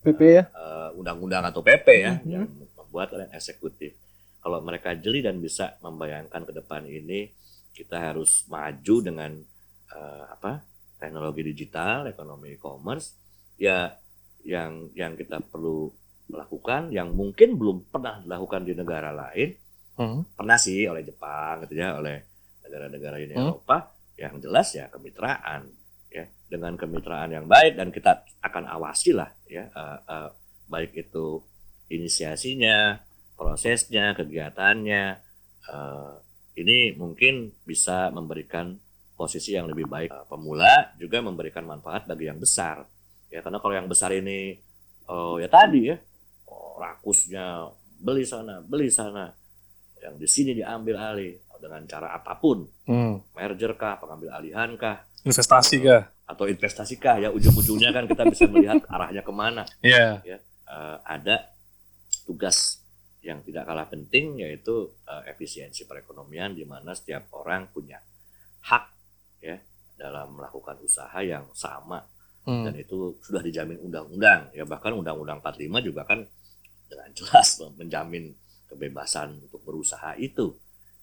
[0.00, 0.44] PP ya.
[0.46, 2.30] eh, undang-undang atau PP ya Mhm.
[2.30, 2.46] yang
[2.78, 3.98] membuat oleh eksekutif.
[4.38, 7.28] Kalau mereka jeli dan bisa membayangkan ke depan ini
[7.70, 9.30] kita harus maju dengan
[9.90, 10.62] eh, apa
[11.00, 13.16] teknologi digital, ekonomi e-commerce,
[13.56, 13.90] ya
[14.44, 15.88] yang yang kita perlu
[16.30, 19.50] lakukan yang mungkin belum pernah dilakukan di negara lain
[20.00, 20.32] Mhm.
[20.38, 22.24] pernah sih oleh Jepang gitu ya oleh
[22.64, 23.52] negara-negara Uni Hmm.
[23.52, 25.68] Eropa yang jelas ya kemitraan
[26.08, 30.30] ya dengan kemitraan yang baik dan kita akan awasi lah ya eh, eh,
[30.70, 31.44] baik itu
[31.90, 32.96] inisiasinya
[33.36, 35.04] prosesnya kegiatannya
[35.68, 36.12] eh,
[36.56, 38.80] ini mungkin bisa memberikan
[39.20, 40.08] posisi yang lebih baik.
[40.08, 42.80] Eh, pemula juga memberikan manfaat bagi yang besar.
[43.28, 44.56] Ya karena kalau yang besar ini
[45.12, 45.96] oh ya tadi ya
[46.48, 47.68] oh, rakusnya
[48.00, 49.28] beli sana beli sana.
[50.00, 52.64] Yang di sini diambil alih dengan cara apa pun.
[52.88, 53.20] Hmm.
[53.36, 55.04] merger kah pengambil alihan kah?
[55.28, 56.08] Investasi kah?
[56.30, 57.20] atau investasi kah?
[57.20, 59.68] Ya ujung-ujungnya kan kita bisa melihat arahnya ke mana.
[59.84, 60.24] Iya.
[60.24, 61.52] Eh, ada
[62.24, 62.80] tugas
[63.20, 68.00] yang tidak kalah penting yaitu eh, efisiensi perekonomian di mana setiap orang punya
[68.64, 68.99] hak
[69.40, 69.56] ya
[69.96, 72.00] dalam melakukan usaha yang sama.
[72.40, 72.64] Hmm.
[72.64, 76.24] dan itu sudah dijamin undang-undang ya bahkan undang-undang 45 juga kan
[76.88, 78.32] dengan jelas menjamin
[78.64, 80.54] kebebasan untuk berusaha itu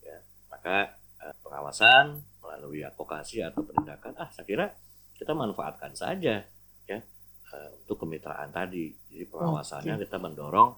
[0.02, 0.18] ya.
[0.50, 4.66] Maka eh, pengawasan melalui advokasi atau penindakan ah saya kira
[5.14, 6.42] kita manfaatkan saja
[6.88, 7.00] ya
[7.54, 8.96] eh, untuk kemitraan tadi.
[9.12, 10.74] Jadi pengawasannya kita mendorong.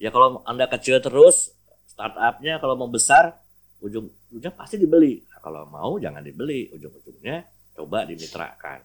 [0.00, 1.52] Ya kalau anda kecil terus
[1.90, 3.36] startupnya kalau mau besar
[3.80, 8.80] ujung-ujungnya pasti dibeli nah, kalau mau jangan dibeli ujung-ujungnya coba dimitrakan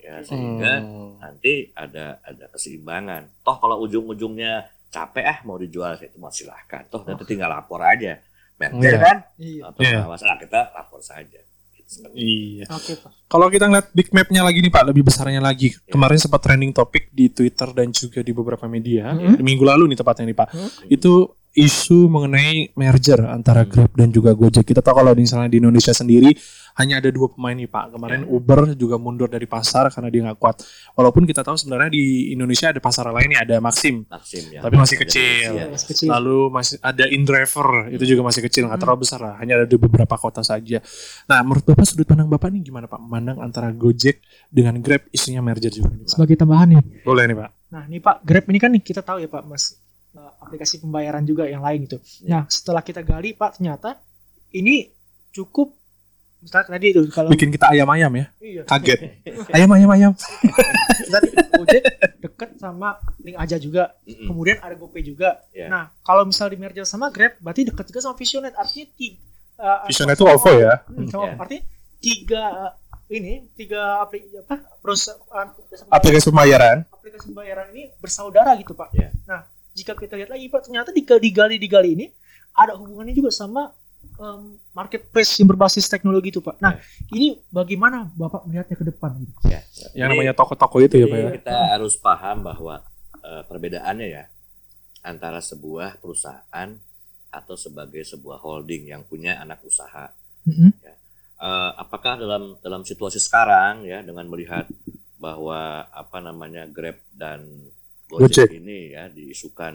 [0.00, 0.24] ya Oke.
[0.24, 1.20] sehingga Hmm.
[1.20, 3.44] nanti ada ada keseimbangan.
[3.44, 6.88] Toh kalau ujung-ujungnya capek ah mau dijual itu mau silahkan.
[6.88, 8.16] Toh nanti tinggal lapor aja.
[8.56, 8.96] Merger Iya.
[8.96, 9.62] kan Iya.
[9.68, 11.36] atau pengawasan nah, kita lapor saja.
[11.76, 12.00] Gitu.
[12.16, 12.64] Iya.
[12.72, 13.12] Oke pak.
[13.28, 15.76] Kalau kita ngeliat big map-nya lagi nih Pak, lebih besarnya lagi.
[15.76, 15.92] Iya.
[15.92, 19.12] Kemarin sempat trending topik di Twitter dan juga di beberapa media.
[19.12, 19.44] Mhm.
[19.44, 20.48] Minggu lalu nih tepatnya nih Pak.
[20.48, 20.70] Hmm.
[20.88, 23.70] Itu isu mengenai merger antara Hmm.
[23.70, 24.66] Grab dan juga Gojek.
[24.66, 26.34] Kita tahu kalau di misalnya di Indonesia sendiri
[26.74, 27.94] hanya ada dua pemain nih Pak.
[27.94, 28.28] Kemarin Ya.
[28.28, 30.66] Uber juga mundur dari pasar karena dia nggak kuat.
[30.92, 34.02] Walaupun kita tahu sebenarnya di Indonesia ada pasar lain nih ada Maxim.
[34.10, 34.58] Maxim ya.
[34.58, 35.50] Tapi masih kecil.
[35.54, 35.70] iya.
[35.70, 36.08] Masih kecil.
[36.10, 38.82] Lalu masih ada InDriver, itu juga masih kecil, nggak Hmm.
[38.82, 40.82] terlalu besar lah, hanya ada di beberapa kota saja.
[41.30, 44.18] Nah, menurut Bapak sudut pandang Bapak nih gimana Pak memandang antara Gojek
[44.50, 46.10] dengan Grab isunya merger juga nih, Pak?
[46.10, 46.78] Sebagai tambahan nih.
[47.06, 47.50] Boleh nih Pak.
[47.70, 49.78] Nah, ini Pak, Grab ini kan nih kita tahu ya Pak, Mas,
[50.14, 51.98] eh, aplikasi pembayaran juga yang lain gitu.
[52.20, 52.28] Iya.
[52.30, 53.98] Nah, setelah kita gali Pak, ternyata
[54.50, 54.88] ini
[55.30, 55.74] cukup
[56.38, 59.00] misalnya tadi itu kalau Bikin kita ayam-ayam ya, iya, kaget.
[59.56, 60.12] ayam ayam ayam.
[61.06, 61.82] tadi Gojek
[62.20, 63.96] deket sama link aja juga.
[64.04, 64.28] Mm-mm.
[64.28, 65.40] Kemudian ada GoPay juga.
[65.50, 65.66] Iya.
[65.68, 68.52] Nah, kalau misal di merger sama Grab, berarti deket juga sama Visionet.
[68.52, 70.74] Artinya tiga Visionet itu OVO ya.
[70.84, 71.34] Hmm, sama- Iya.
[71.38, 71.62] Artinya
[71.98, 72.72] tiga eh,
[73.10, 75.48] ini tiga aplikasi apa perusahaan
[75.88, 76.76] Aplikasi pembayaran.
[76.90, 78.92] aplikasi pembayaran ini bersaudara gitu pak.
[78.92, 79.08] Iya.
[79.24, 82.06] Nah jika kita lihat lagi pak ternyata di digali digali ini
[82.54, 83.74] ada hubungannya juga sama
[84.14, 86.56] em, marketplace yang berbasis teknologi itu pak.
[86.62, 86.78] Nah
[87.10, 89.10] ini bagaimana bapak melihatnya ke depan?
[89.18, 89.50] Gitu?
[89.50, 89.60] Ya.
[89.92, 91.30] Yang Jadi- namanya toko-toko itu ya Pak ya.
[91.42, 92.80] Kita harus paham bahwa
[93.18, 94.24] eh, perbedaannya ya
[95.02, 96.68] antara sebuah perusahaan
[97.34, 100.14] atau sebagai sebuah holding yang punya anak usaha.
[100.46, 100.70] Mm-mm.
[101.44, 104.70] Eh, apakah dalam dalam situasi sekarang ya dengan melihat
[105.18, 107.42] bahwa apa namanya Grab dan
[108.16, 108.48] Gojek, Gojek.
[108.54, 109.74] ini ya diisukan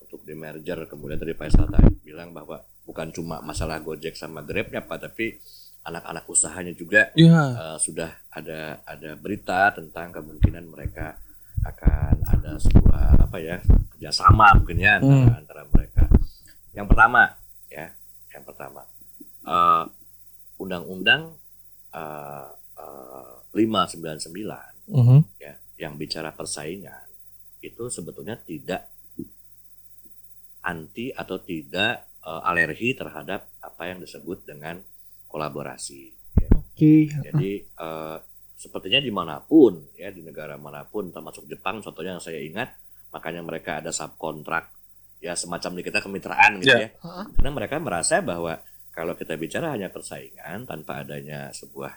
[0.00, 4.40] untuk di merger kemudian tadi Pak Isla tadi bilang bahwa bukan cuma masalah Gojek sama
[4.40, 5.36] Grabnya Pak tapi
[5.82, 7.42] anak-anak usahanya juga Iya.
[7.52, 11.20] eh, sudah ada ada berita tentang kemungkinan mereka
[11.62, 13.56] akan ada sebuah apa ya
[13.90, 15.32] kerjasama mungkin ya antara, Hmm.
[15.34, 16.04] antara mereka.
[16.72, 17.22] Yang pertama
[17.66, 17.86] ya,
[18.30, 18.80] yang pertama
[19.44, 19.84] eh,
[20.56, 21.36] undang-undang
[21.90, 25.18] eh, eh, 599 Mhm.
[25.38, 27.06] ya yang bicara persaingan
[27.64, 28.92] itu sebetulnya tidak
[30.64, 34.80] anti atau tidak eh, alergi terhadap apa yang disebut dengan
[35.28, 36.02] kolaborasi.
[36.40, 36.48] ya.
[36.54, 37.10] Oke.
[37.10, 38.16] Jadi eh,
[38.54, 42.70] sepertinya di mana pun ya di negara mana pun termasuk Jepang contohnya yang saya ingat
[43.12, 44.70] makanya mereka ada subkontrak
[45.20, 46.88] ya semacam di kita kemitraan gitu Ya.
[46.88, 46.90] ya
[47.34, 48.62] karena mereka merasa bahwa
[48.94, 51.92] kalau kita bicara hanya persaingan tanpa adanya sebuah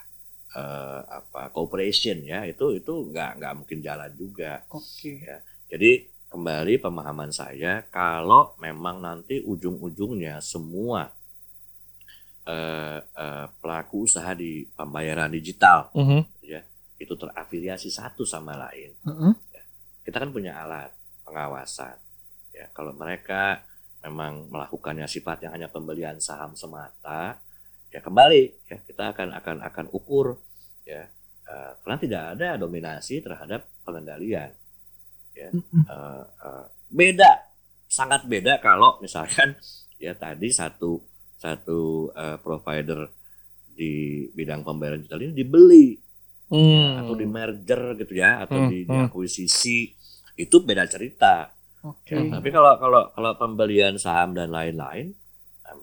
[0.57, 5.23] eh, apa cooperation ya itu itu nggak nggak mungkin jalan juga Oke.
[5.67, 11.11] Jadi kembali pemahaman saya kalau memang nanti ujung-ujungnya semua
[12.47, 16.39] eh, eh, pelaku usaha di pembayaran digital Mhm.
[16.97, 18.89] itu terafiliasi satu sama lain.
[19.05, 19.33] Heeh.
[20.01, 20.89] Kita kan punya alat
[21.21, 21.93] pengawasan.
[22.49, 23.61] Ya, kalau mereka
[24.01, 27.37] memang melakukannya sifatnya hanya pembelian saham semata,
[27.93, 30.41] ya kembali ya kita akan akan akan ukur
[30.89, 31.05] ya
[31.45, 34.49] eh, karena tidak ada dominasi terhadap pengendalian.
[35.37, 37.31] Ya, eh, eh, beda
[37.85, 39.53] sangat beda kalau misalkan
[40.01, 40.97] ya tadi satu
[41.37, 43.05] satu eh, provider
[43.69, 45.87] di bidang pembayaran digital ini dibeli
[46.47, 47.03] Hmm.
[47.03, 49.11] atau di merger gitu ya atau Hmm, di, hmm.
[49.11, 49.91] diakuisisi
[50.39, 51.51] itu beda cerita.
[51.83, 52.15] Oke.
[52.15, 55.11] Ya, tapi kalau kalau kalau pembelian saham dan lain-lain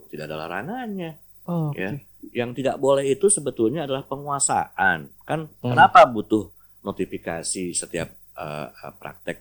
[0.09, 1.21] tidak ada larangannya.
[1.45, 1.77] Oh, oke.
[1.77, 2.01] Ya.
[2.33, 5.13] Yang tidak boleh itu sebetulnya adalah penguasaan.
[5.29, 5.77] Kan Hmm.
[5.77, 6.49] kenapa butuh
[6.81, 9.39] notifikasi setiap eh, eh, praktek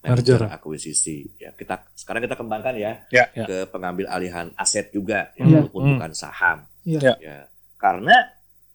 [0.00, 1.32] merger akuisisi?
[1.40, 3.44] Ya kita sekarang kita kembangkan ya Ya, ya.
[3.48, 5.64] ke pengambil alihan aset juga ya, Iya.
[5.64, 5.90] walaupun Hmm.
[5.96, 6.58] bukan saham.
[6.84, 7.16] Iya.
[7.16, 7.38] Ya,
[7.76, 8.16] karena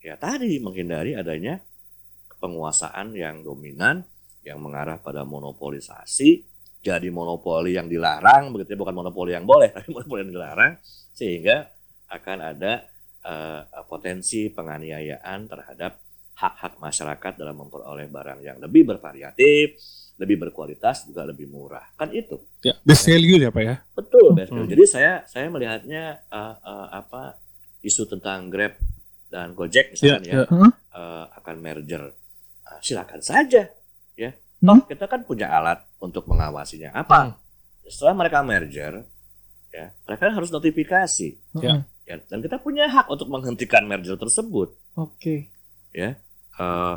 [0.01, 1.61] ya tadi menghindari adanya
[2.37, 4.05] penguasaan yang dominan
[4.41, 6.47] yang mengarah pada monopolisasi,
[6.79, 10.79] jadi monopoli yang dilarang, begitu ya, bukan monopoli yang boleh, tapi monopoli yang dilarang,
[11.11, 11.67] sehingga
[12.09, 12.87] akan ada
[13.19, 15.99] eh, potensi penganiayaan terhadap
[16.39, 19.75] hak-hak masyarakat dalam memperoleh barang yang lebih bervariatif,
[20.15, 21.83] lebih berkualitas, juga lebih murah.
[21.99, 22.39] Kan itu.
[22.63, 23.75] Ya, best value ya Pak ya.
[23.95, 24.67] Betul, Best Hmm.
[24.67, 27.35] Jadi saya saya melihatnya eh, eh, apa
[27.83, 28.75] isu tentang Grab
[29.27, 32.15] dan Gojek misalkan Ya, ya, eh, akan merger.
[32.67, 33.67] Eh, silakan saja,
[34.15, 34.31] ya.
[34.63, 34.79] Hmm.
[34.79, 36.95] Toh kita kan punya alat untuk mengawasinya.
[36.95, 37.35] Apa?
[37.83, 39.03] Setelah mereka merger,
[39.75, 41.79] ya mereka harus notifikasi, Heeh.
[42.07, 42.15] ya.
[42.27, 44.75] Dan kita punya hak untuk menghentikan merger tersebut.
[44.95, 45.51] Oke.
[46.59, 46.95] Eh,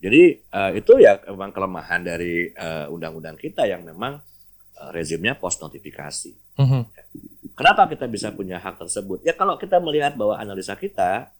[0.00, 4.18] jadi eh, itu ya memang kelemahan dari eh, undang-undang kita yang memang
[4.74, 6.34] eh, rezimnya post notifikasi.
[6.58, 6.82] Mhm.
[7.54, 9.22] Kenapa kita bisa punya hak tersebut?
[9.22, 11.30] Ya kalau kita melihat bahwa analisa kita,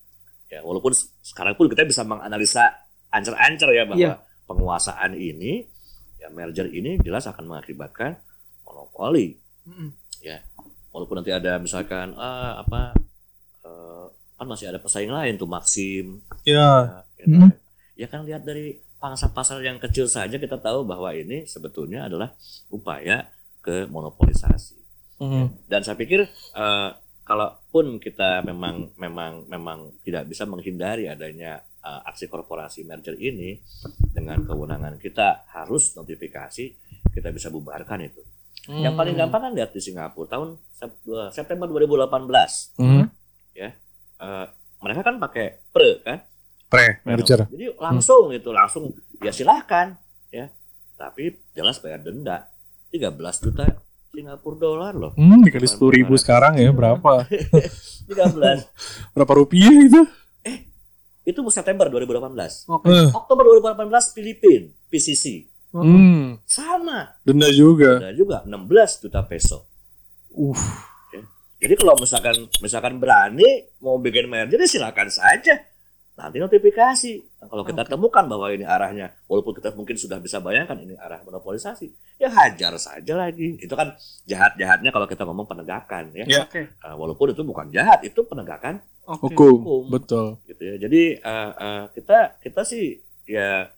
[0.46, 2.70] ya walaupun se- sekarang pun kita bisa menganalisa
[3.10, 4.14] ancer-ancer ya bahwa Iya.
[4.44, 5.66] penguasaan ini
[6.16, 8.14] ya merger ini jelas akan mengakibatkan
[8.62, 9.34] monopoli
[9.66, 9.90] Mm-mm.
[10.88, 12.94] walaupun nanti ada misalkan ah, apa
[13.60, 17.02] eh, kan masih ada pesaing lain tuh Maxim Ya.
[17.18, 17.50] ya, ya Hmm.
[17.94, 22.32] Ya kan lihat dari pangsa pasar yang kecil saja kita tahu bahwa ini sebetulnya adalah
[22.68, 23.28] upaya
[23.60, 24.80] ke monopolisasi
[25.14, 25.46] Hmm.
[25.70, 26.90] dan saya pikir eh,
[27.22, 33.62] kalaupun kita memang memang memang tidak bisa menghindari adanya eh, aksi korporasi merger ini
[34.10, 36.64] dengan kewenangan kita harus notifikasi
[37.08, 38.20] kita bisa bubarkan itu
[38.66, 39.22] yang paling Hmm.
[39.22, 40.58] gampang kan lihat di Singapura tahun
[41.30, 43.06] September 2018 Hmm.
[43.54, 43.72] eh,
[44.80, 46.18] mereka kan pakai pre kan
[46.74, 46.86] Pre.
[47.06, 47.40] Merger.
[47.46, 48.90] jadi langsung itu langsung
[49.22, 49.94] ya silahkan
[50.34, 50.50] ya.
[50.98, 52.50] Tapi jelas bayar denda.
[52.90, 53.66] 13 juta
[54.14, 55.12] Singapura dolar loh.
[55.18, 57.26] Hmm, dikali sepuluh ribu sekarang ya berapa?
[58.10, 58.14] 13
[59.14, 60.02] Berapa rupiah itu?
[61.24, 62.92] itu September 2018 Oke.
[62.92, 67.16] Eh, Oktober 2018 Filipina PCC hmm, sama.
[67.24, 67.98] Denda juga.
[67.98, 69.64] ada juga 16 juta peso.
[70.30, 70.54] Uh,
[71.58, 75.64] jadi kalau misalkan misalkan berani mau bikin merger ya silakan saja
[76.14, 77.12] nanti notifikasi
[77.44, 81.20] Nah, kalau kita temukan bahwa ini arahnya walaupun kita mungkin sudah bisa bayangkan ini arah
[81.28, 83.92] monopolisasi ya hajar saja lagi itu kan
[84.24, 86.40] jahat jahatnya kalau kita ngomong penegakan ya Ya.
[86.48, 86.72] Oke.
[86.80, 89.28] Uh, walaupun itu bukan jahat itu penegakan Oke.
[89.36, 89.82] hukum, Hukum.
[89.92, 90.26] betul.
[90.48, 92.96] gitu ya jadi uh, uh, kita kita sih
[93.28, 93.68] ya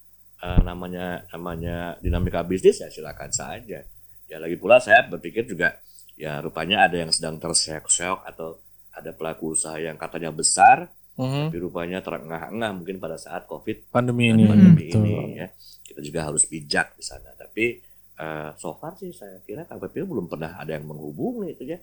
[0.46, 3.82] uh, namanya namanya dinamika bisnis ya silakan saja
[4.30, 5.74] ya lagi pula saya berpikir juga
[6.14, 8.62] ya rupanya ada yang sedang terseok-seok atau
[8.94, 10.86] ada pelaku usaha yang katanya besar
[11.16, 11.48] Hmm.
[11.48, 14.44] tapi rupanya terengah-engah mungkin pada saat covid Pandemi ini.
[14.44, 15.00] pandemi betul.
[15.00, 15.48] ini ya.
[15.80, 17.32] Kita juga harus bijak di sana.
[17.32, 17.80] Tapi
[18.16, 21.80] uh, so far sih saya kira KPPU belum pernah ada yang menghubungi itu ya.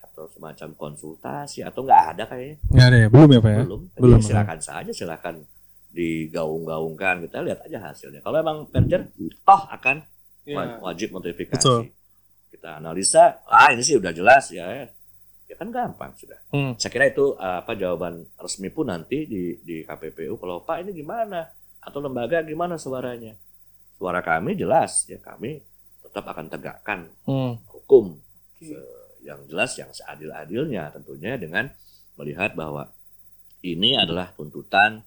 [0.00, 2.56] Atau semacam konsultasi atau nggak ada kayaknya.
[2.70, 3.62] Nggak ada ya, belum ya pak ya?
[3.66, 3.80] belum.
[3.90, 5.34] Jadi Belum, silakan saja silakan
[5.90, 7.14] digaung-gaungkan.
[7.26, 8.20] Kita lihat aja hasilnya.
[8.22, 9.02] Kalau emang merger
[9.42, 9.96] toh akan
[10.46, 11.58] wa- wajib notifikasi.
[11.58, 11.90] Betul.
[12.50, 14.66] kita analisa ah ini sih udah jelas ya
[15.50, 16.72] ya kan gampang sudah Hmm.
[16.76, 20.94] saya kira itu uh, apa jawaban resmi pun nanti di di KPPU kalau Pak ini
[20.94, 21.42] gimana
[21.80, 23.34] atau lembaga gimana suaranya
[23.92, 25.58] suara kami jelas ya kami
[26.00, 27.58] tetap akan tegakkan Hmm.
[27.66, 28.14] hukum
[28.56, 28.78] se-
[29.20, 31.66] yang jelas yang seadil-adilnya tentunya dengan
[32.14, 32.88] melihat bahwa
[33.60, 35.02] ini adalah tuntutan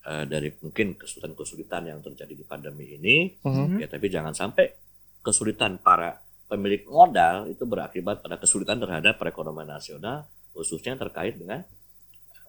[0.00, 3.76] eh, dari mungkin kesulitan-kesulitan yang terjadi di pandemi ini Hmm.
[3.76, 4.72] ya tapi jangan sampai
[5.20, 6.16] kesulitan para
[6.48, 11.60] pemilik modal itu berakibat pada kesulitan terhadap perekonomian nasional khususnya terkait dengan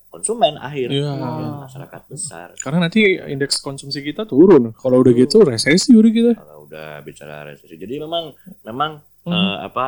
[0.09, 1.05] konsumen akhir Iya.
[1.05, 1.29] ya,
[1.61, 4.73] masyarakat besar Karena nanti indeks konsumsi kita turun.
[4.73, 6.31] Kalau udah gitu resesi udah kita.
[6.35, 8.33] kalau udah bicara resesi jadi memang
[8.63, 9.29] memang Hmm.
[9.29, 9.85] eh, apa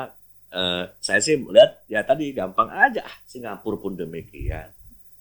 [0.52, 4.68] eh, saya sih melihat ya tadi gampang aja Singapura pun demikian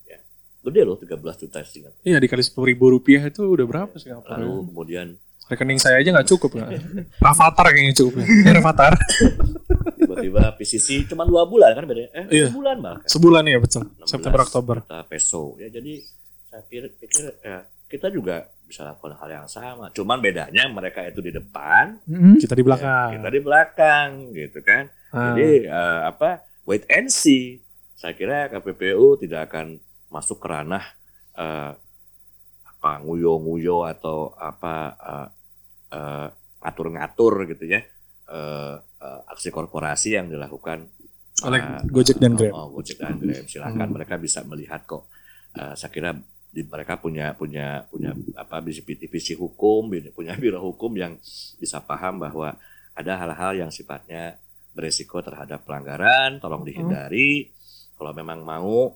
[0.03, 0.19] ya
[0.61, 4.35] gede loh 13 juta Singapura Iya dikali sepuluh ribu rupiah itu udah berapa sih Singapura?
[4.35, 5.07] lalu kemudian
[5.51, 6.69] Rekening saya aja nggak cukup nggak?
[7.17, 8.23] Rafathar kayaknya cukup.
[8.23, 8.93] Ya, Rafathar.
[9.93, 12.47] tiba-tiba PCC cuma dua bulan kan bedanya eh Iya.
[12.47, 13.83] dua bulan bahkan Sebulan ya betul.
[13.97, 14.75] 16 September Oktober.
[15.05, 15.93] peso ya jadi
[16.45, 21.19] saya pikir, pikir ya, kita juga bisa lakukan hal yang sama cuman bedanya mereka itu
[21.19, 22.35] di depan Mm-mm.
[22.37, 23.09] Kita di belakang.
[23.13, 25.35] kita di belakang gitu kan Ah.
[25.35, 27.59] jadi eh, apa wait and see
[27.93, 29.75] saya kira KPPU tidak akan
[30.07, 30.85] masuk ke ranah
[31.33, 31.71] eh,
[32.65, 35.27] apa nguyo-nguyo atau apa eh,
[36.61, 37.83] ngatur-ngatur gitu ya
[38.31, 40.87] eh, eh, aksi korporasi yang dilakukan
[41.41, 42.53] oleh eh, Gojek dan Grab.
[42.53, 43.45] Oh, Gojek dan Grab.
[43.49, 43.93] Silakan Hmm.
[43.95, 45.09] mereka bisa melihat kok.
[45.57, 46.13] Eh, saya kira
[46.51, 51.15] di, mereka punya punya punya apa visi visi hukum, punya biro hukum yang
[51.57, 52.55] bisa paham bahwa
[52.91, 54.35] ada hal-hal yang sifatnya
[54.75, 57.51] beresiko terhadap pelanggaran, tolong dihindari.
[57.95, 58.95] Kalau memang mau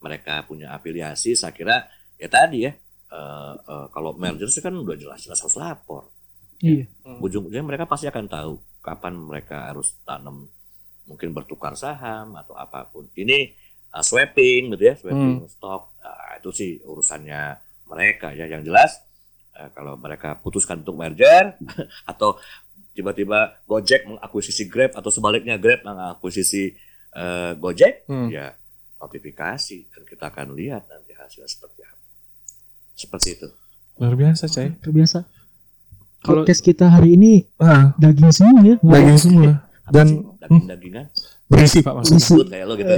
[0.00, 2.72] mereka punya afiliasi, saya kira ya tadi ya.
[3.10, 6.04] Eh, eh, kalau merger sih kan udah jelas-jelas harus lapor.
[6.60, 6.84] Iya.
[7.24, 8.52] ujung-ujungnya mereka pasti akan tahu
[8.84, 10.44] kapan mereka harus tanam
[11.08, 13.08] mungkin bertukar saham atau apa pun.
[13.16, 13.50] Ini
[13.96, 17.56] uh, swapping gitu ya swapping stok uh, itu sih urusannya
[17.88, 18.46] mereka ya.
[18.46, 18.90] Yang jelas
[19.56, 21.56] uh, kalau mereka putuskan untuk merger
[22.12, 22.38] atau
[22.94, 26.76] tiba-tiba Gojek mengakuisisi Grab atau sebaliknya Grab mengakuisisi
[27.16, 28.28] uh, Gojek Hmm.
[28.30, 28.54] ya
[29.00, 29.90] notifikasi.
[29.90, 31.79] Dan kita akan lihat nanti hasilnya seperti apa
[33.00, 33.48] seperti itu
[33.96, 34.72] Luar biasa, Cai.
[34.76, 35.28] Terbiasa.
[36.18, 38.76] Kalau- Podcast kita hari ini Ah, daging semua ya.
[38.78, 39.52] daging semua.
[39.86, 41.04] Dan sih daging-dagingan
[41.46, 42.20] berisi Pak maksudnya.
[42.20, 42.44] Berisi.
[42.46, 42.92] Kayak lo gitu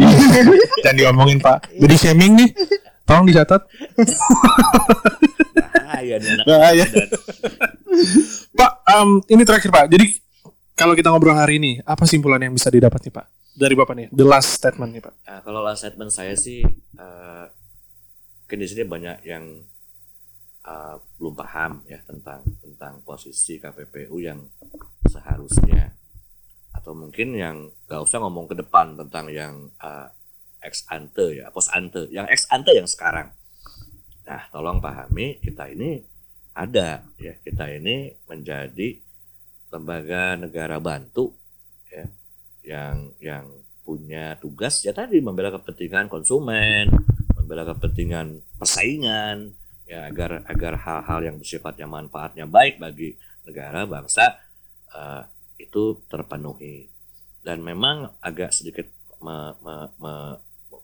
[0.80, 1.74] Dan diomongin Pak.
[1.74, 2.50] Body shaming nih.
[3.02, 3.66] Tolong dicatat.
[5.74, 6.84] bahaya nih anak Bahaya.
[6.86, 7.08] Dan
[8.52, 9.86] Pak, em, ini terakhir Pak.
[9.88, 10.06] Jadi
[10.72, 13.26] kalau kita ngobrol hari ini, apa simpulan yang bisa didapat nih Pak?
[13.52, 15.14] Dari Bapak nih, the last statement nih Pak.
[15.20, 17.44] Nah, kalau last statement saya sih, eh
[18.42, 19.44] mungkin di sini banyak yang
[20.66, 24.40] uh, belum paham ya tentang tentang posisi KPPU yang
[25.10, 25.94] seharusnya.
[26.72, 30.08] Atau mungkin yang nggak usah ngomong ke depan tentang yang uh,
[30.62, 33.30] ex ante ya pos ante yang ex ante yang sekarang.
[34.26, 36.02] Nah tolong pahami kita ini
[36.52, 39.00] ada ya kita ini menjadi
[39.72, 41.32] lembaga negara bantu
[41.88, 42.04] ya
[42.62, 43.44] yang yang
[43.82, 46.92] punya tugas ya tadi membela kepentingan konsumen
[47.34, 49.56] membela kepentingan persaingan
[49.92, 53.12] ya agar agar hal-hal yang bersifatnya manfaatnya baik bagi
[53.44, 54.40] negara bangsa
[54.96, 55.22] uh,
[55.60, 56.88] itu terpenuhi
[57.44, 58.88] dan memang agak sedikit
[59.20, 60.14] me, me, me,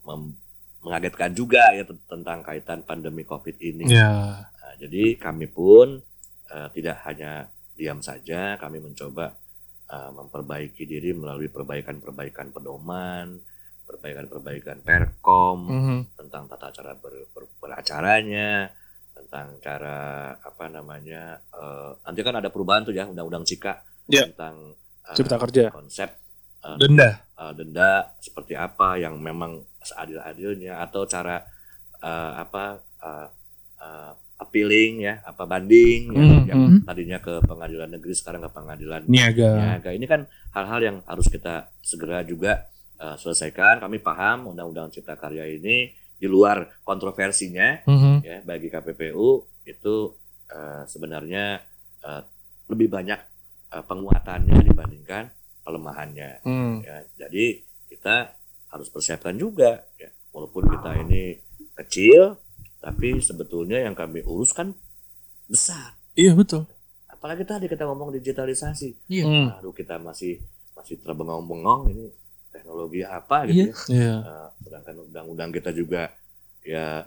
[0.05, 0.37] mem-
[0.79, 4.45] mengagetkan juga ya tentang kaitan pandemi covid ini Ya.
[4.47, 5.99] Nah, jadi kami pun
[6.47, 9.33] eh, tidak hanya diam saja, kami mencoba
[9.89, 13.43] eh, memperbaiki diri melalui perbaikan-perbaikan pedoman,
[13.83, 15.99] perbaikan-perbaikan perkom Mhm.
[16.15, 18.69] tentang tata cara ber, ber- beracaranya,
[19.29, 19.99] tentang cara
[20.35, 23.77] apa namanya eh, nanti kan ada perubahan tuh ya undang-undang Cika
[24.09, 24.25] Ya.
[24.25, 24.73] tentang
[25.05, 25.69] eh, Cipta kerja.
[25.69, 26.09] konsep
[26.65, 27.21] eh, Denda.
[27.37, 31.45] uh, denda seperti apa yang memang seadil-adilnya atau cara
[32.01, 33.27] uh, apa uh,
[33.77, 36.79] uh, appealing ya apa banding ya, Hmm, yang hmm.
[36.83, 39.51] tadinya ke pengadilan negeri sekarang ke pengadilan Niaga.
[39.77, 42.65] niaga ini kan hal-hal yang harus kita segera juga
[42.97, 48.13] uh, selesaikan kami paham undang-undang cipta karya ini di luar kontroversinya Mhm.
[48.21, 49.29] ya bagi KPPU
[49.63, 49.95] itu
[50.47, 51.63] uh, sebenarnya
[52.01, 52.21] uh,
[52.67, 53.19] lebih banyak
[53.69, 55.31] uh, penguatannya dibandingkan
[55.63, 56.81] pelemahannya Hmm.
[56.81, 58.35] ya jadi kita
[58.69, 61.39] harus persiapkan juga ya walaupun kita ini
[61.75, 62.35] kecil
[62.77, 64.75] tapi sebetulnya yang kami urus kan
[65.45, 66.67] besar Iya betul.
[67.07, 69.23] apalagi tadi kita ngomong digitalisasi Iya.
[69.25, 69.47] Hmm.
[69.53, 70.39] aduh kita masih
[70.73, 72.05] masih terbengong-bengong ini
[72.49, 74.15] teknologi apa gitu ya Iya.
[74.19, 76.09] Eh, sedangkan undang-undang kita juga
[76.61, 77.05] ya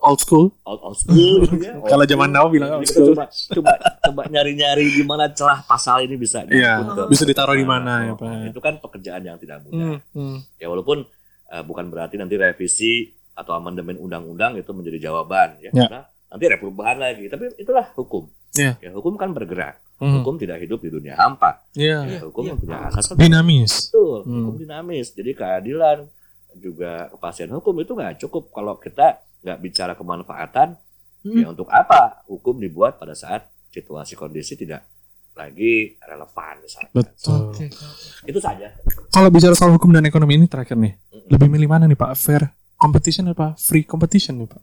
[0.00, 0.48] Old school.
[0.64, 3.12] old, old school gitu ya Kalau zaman now bilang old school.
[3.12, 7.52] coba coba coba nyari-nyari di mana celah pasal ini bisa Iya, nyangkut ke- bisa ditaruh
[7.52, 8.48] di mana ya, Pak.
[8.48, 9.98] itu kan pekerjaan yang tidak mudah Hmm.
[10.10, 10.38] Hmm.
[10.56, 11.04] ya walaupun
[11.46, 12.92] eh, bukan berarti nanti revisi
[13.32, 15.84] atau amandemen undang-undang itu menjadi jawaban ya, Ya.
[15.84, 18.74] Karena nanti ada perubahan lagi tapi itulah hukum Ya.
[18.78, 20.16] ya hukum kan bergerak Hmm.
[20.16, 21.98] hukum tidak hidup di dunia hampa Iya.
[22.02, 23.88] Ya, hukum yang punya asas kan Dinamis.
[23.88, 24.34] betul Hmm.
[24.42, 26.08] hukum dinamis jadi keadilan
[26.56, 30.74] juga kepastian hukum itu nggak cukup kalau kita nggak bicara kemanfaatan
[31.20, 31.36] Hmm.
[31.36, 34.88] ya untuk apa hukum dibuat pada saat situasi kondisi tidak
[35.30, 37.52] lagi relevan misalnya Betul.
[37.52, 37.68] Oke.
[38.24, 38.72] itu saja
[39.06, 41.28] Kalau bicara soal hukum dan ekonomi ini terakhir nih, Mm-mm.
[41.28, 42.10] lebih milih mana nih Pak?
[42.14, 42.42] Fair
[42.74, 44.60] competition apa free competition nih Pak?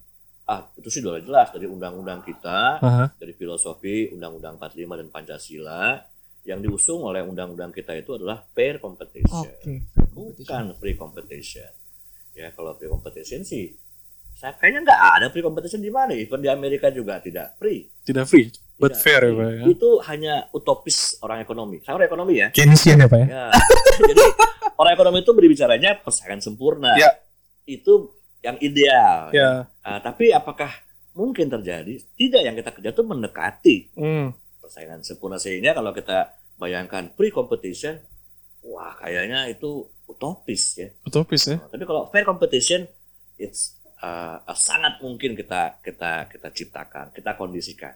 [0.48, 3.06] Ah itu sih sudah jelas dari undang-undang kita Aha.
[3.20, 5.84] dari filosofi Undang-Undang 45 dan Pancasila
[6.48, 9.84] yang diusung oleh undang-undang kita itu adalah fair competition, Oke.
[10.16, 11.68] bukan free competition.
[12.32, 13.76] Ya kalau free competition sih,
[14.32, 16.16] saya kayaknya nggak ada free competition di mana.
[16.16, 17.92] Even di Amerika juga tidak free.
[18.08, 18.48] Tidak free,
[18.80, 19.36] but Tidak fair ya free.
[19.36, 19.64] Pak ya.
[19.76, 21.84] Itu hanya utopis orang ekonomi.
[21.84, 22.48] Saya orang ekonomi ya.
[22.56, 23.28] Keynesian ya Pak ya?
[23.28, 23.46] Ya.
[24.16, 24.26] Jadi
[24.80, 26.96] orang ekonomi itu berbicaranya persaingan sempurna.
[26.96, 27.12] Ya.
[27.68, 28.16] Itu
[28.48, 29.28] yang ideal.
[29.36, 29.68] Ya.
[29.84, 30.72] Ah, tapi apakah
[31.12, 32.00] mungkin terjadi?
[32.16, 34.32] Tidak yang kita kerja itu mendekati Hmm.
[34.58, 38.00] persaingan sempurna sehingga kalau kita bayangkan pre competition
[38.60, 41.56] wah kayaknya itu utopis ya Utopis ya.
[41.72, 42.84] tapi kalau fair competition
[43.40, 47.96] it's uh, uh, sangat mungkin kita kita kita ciptakan kita kondisikan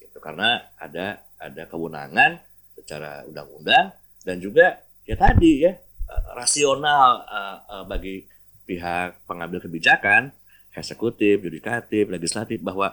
[0.00, 2.40] gitu karena ada ada kewenangan
[2.72, 3.92] secara undang-undang
[4.24, 5.76] dan juga ya tadi ya
[6.08, 8.24] uh, rasional uh, uh, bagi
[8.68, 10.28] pihak pengambil kebijakan
[10.70, 12.92] eksekutif yudikatif legislatif bahwa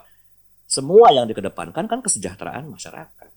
[0.66, 3.30] semua yang dikedepankan kan kesejahteraan masyarakat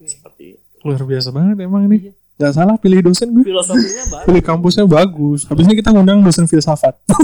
[0.00, 0.64] seperti itu.
[0.82, 2.10] Luar biasa banget emang nih.
[2.34, 3.46] Gak salah pilih dosen gue.
[3.46, 5.46] filosofinya bagus Pilih kampusnya bagus.
[5.46, 6.98] Habisnya kita ngundang dosen filsafat.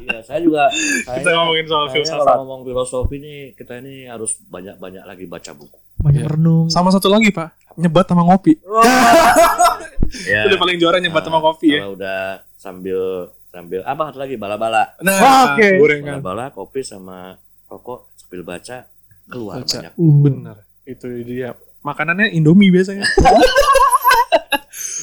[0.00, 0.72] iya saya juga
[1.04, 2.24] saya, Kita ngomongin soal filsafat.
[2.24, 6.32] kalau ngomong filosofi nih kita ini harus banyak-banyak lagi baca buku Banyak Iya.
[6.32, 6.66] renung.
[6.68, 8.56] Sama satu lagi Pak, nyebat sama ngopi.
[10.30, 11.80] ya Itu paling juara nyebat sama kopi ya.
[11.82, 12.20] kalau udah
[12.66, 15.78] sambil sambil apa satu lagi bala-bala Nah, Oke.
[15.78, 16.18] gorengan.
[16.18, 18.90] bala-bala kopi sama rokok sambil baca
[19.24, 19.78] keluar Baca.
[19.86, 20.14] banyak Uh.
[20.20, 20.56] Bener.
[20.82, 21.54] Itu dia.
[21.80, 23.06] Makanannya Indomie biasanya.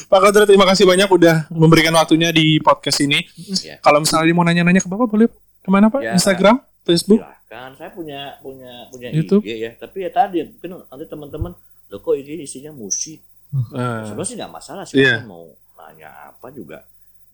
[0.04, 3.24] Pak Kodrat, terima kasih banyak udah memberikan waktunya di podcast ini.
[3.58, 3.80] Ya.
[3.80, 5.26] Kalau misalnya mau nanya-nanya ke Bapak boleh
[5.58, 6.00] ke mana Pak?
[6.00, 6.12] Ya.
[6.12, 7.18] Instagram, Facebook?
[7.18, 9.42] silahkan saya punya punya punya YouTube?
[9.42, 11.52] IG ya tapi ya tadi mungkin nanti teman-teman
[11.88, 13.22] lo kok IG isinya musik
[13.70, 15.22] Nah, sebenarnya sih nggak masalah sih Iya.
[15.22, 15.46] mau
[15.76, 16.82] nanya apa juga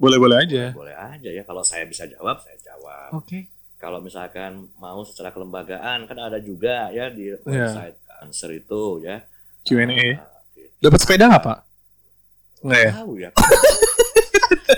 [0.01, 0.73] boleh-boleh aja.
[0.73, 3.53] boleh aja ya kalau saya bisa jawab saya jawab Oke.
[3.77, 7.37] kalau misalkan mau secara kelembagaan kan ada juga ya di Iya.
[7.39, 9.21] website answer itu ya
[9.61, 9.85] Q&A.
[10.17, 10.73] Ah, gitu.
[10.81, 11.59] Dapat sepeda nggak Pak?
[12.63, 12.91] Nggak ya?
[12.95, 13.31] tahu ya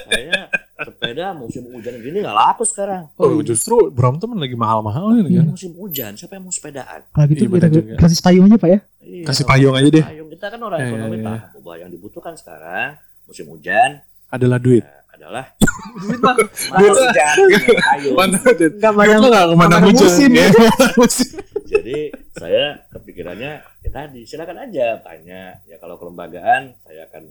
[0.04, 0.40] kayaknya
[0.82, 3.06] sepeda musim hujan gini nggak laku sekarang.
[3.14, 5.46] Oh, justru Brompton lagi mahal-mahal ini Ini kan.
[5.48, 7.00] musim hujan, siapa yang mau sepedaan?
[7.08, 7.94] Kalau gitu Iya, kita juga.
[7.98, 8.78] kasih payung aja pak ya.
[9.00, 10.04] Iya, Kasih payung aja deh.
[10.04, 11.24] Payung kita kan orang Iya, ekonomi iya.
[11.24, 12.88] paham bahwa yang dibutuhkan sekarang
[13.24, 13.90] musim hujan
[14.28, 14.82] Adalah duit.
[14.82, 15.54] eh, adalah
[16.02, 17.36] Duit hujan
[17.78, 18.16] payung.
[18.18, 18.58] Mana duit?
[18.58, 20.30] Duit nggak ke mana mana musim.
[20.34, 20.50] Ya,
[20.98, 21.38] musim.
[21.72, 27.30] Jadi saya kepikirannya ya tadi silakan aja tanya ya kalau kelembagaan saya akan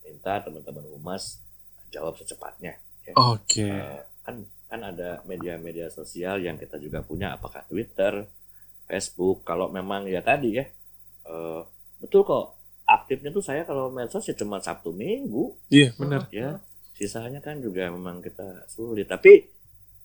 [0.00, 1.44] minta teman-teman humas
[1.92, 2.80] jawab secepatnya.
[3.14, 3.68] Oke.
[3.68, 8.26] Eh, kan kan ada media-media sosial yang kita juga punya apakah Twitter,
[8.88, 9.44] Facebook.
[9.44, 10.64] Kalau memang ya tadi ya
[11.28, 11.60] eh,
[12.00, 12.56] betul kok
[12.86, 16.30] aktifnya tuh saya kalau medsos ya cuma Sabtu Minggu Iya, benar.
[16.30, 16.58] ya.
[16.96, 19.44] Sisanya kan juga memang kita sulit tapi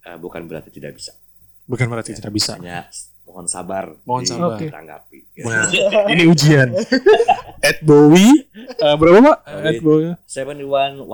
[0.04, 1.16] eh, bukan berarti tidak bisa.
[1.64, 2.60] Bukan berarti tidak bisa.
[2.60, 2.92] Hanya
[3.24, 4.60] mohon sabar Mohon sabar.
[4.60, 4.68] Oke.
[4.68, 5.20] ditanggapi.
[5.48, 5.72] Nah,
[6.12, 6.76] ini ujian.
[7.70, 9.38] Ed Bowie eh, berapa Pak?
[9.72, 11.08] Ed Bowie 7114.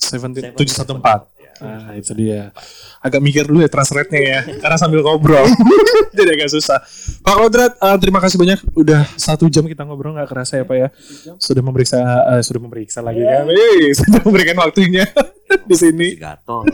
[0.00, 1.28] 714.
[1.41, 1.41] Ya.
[1.62, 2.50] Ah, itu dia.
[2.98, 5.46] Agak mikir dulu ya transrate-nya ya, karena sambil ngobrol.
[6.18, 6.82] Jadi agak susah.
[7.22, 8.58] Pak Kodrat, eh, terima kasih banyak.
[8.74, 10.88] Udah satu jam kita ngobrol nggak kerasa ya Pak ya.
[11.38, 11.98] Sudah memeriksa,
[12.34, 13.46] eh, sudah memeriksa lagi kan?
[13.46, 15.06] Eh, sudah memberikan waktunya
[15.70, 16.14] di sini.
[16.14, 16.66] Si Gatot.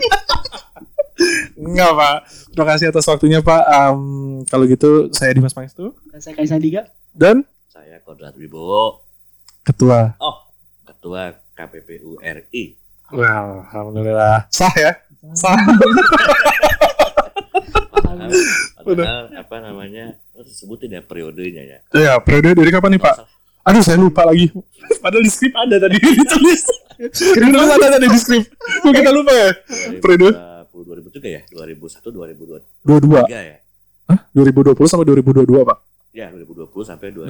[1.59, 2.17] Enggak Pak.
[2.55, 3.63] Terima kasih atas waktunya Pak.
[3.67, 4.01] Em,
[4.47, 6.87] kalau gitu saya Dimas Pangestu Dan saya Kaisa Diga.
[7.11, 9.03] dan Saya Kodrat Wibowo.
[9.61, 10.15] Ketua.
[10.17, 10.47] Oh,
[10.81, 12.78] Ketua KPPU RI.
[13.09, 14.45] Well, alhamdulillah.
[14.53, 14.91] Sah ya?
[15.33, 15.57] Sah.
[17.99, 18.31] Padahal,
[18.85, 20.05] padahal apa namanya?
[20.37, 21.77] Harus sebutin ya periodenya ya.
[21.93, 23.15] Ya, periode dari kapan nih Pak?
[23.65, 24.49] Aduh, saya lupa lagi.
[25.01, 26.63] Padahal di skrip ada tadi ditulis.
[27.17, 28.43] Terus ada tadi di skrip.
[28.55, 29.49] Kok kita lupa ya?
[29.99, 30.29] Periode
[30.69, 31.41] 2000 2003 ya?
[31.49, 33.25] 2001 2023 22.
[33.29, 33.57] ya?
[34.09, 34.19] Hah?
[34.33, 35.77] 2020 sama 2022, Pak?
[36.09, 37.29] Ya, 2020 sampai 2000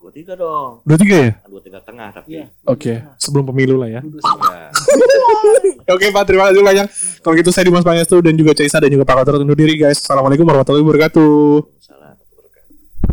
[0.00, 0.80] 2023 dong.
[0.88, 1.32] 23 ya?
[1.44, 2.28] Kan 23 tengah tapi.
[2.40, 2.44] Iya.
[2.64, 4.00] Oke, sebelum pemilu lah ya.
[4.00, 4.68] Ya.
[5.94, 6.86] Oke, Pak, terima kasih banyak.
[7.20, 10.00] Kalau gitu saya Dimas Pangestu dan juga Caisa dan juga Pak Kotor undur diri, guys.
[10.00, 11.68] Assalamualaikum warahmatullahi wabarakatuh.
[11.84, 12.03] Salam.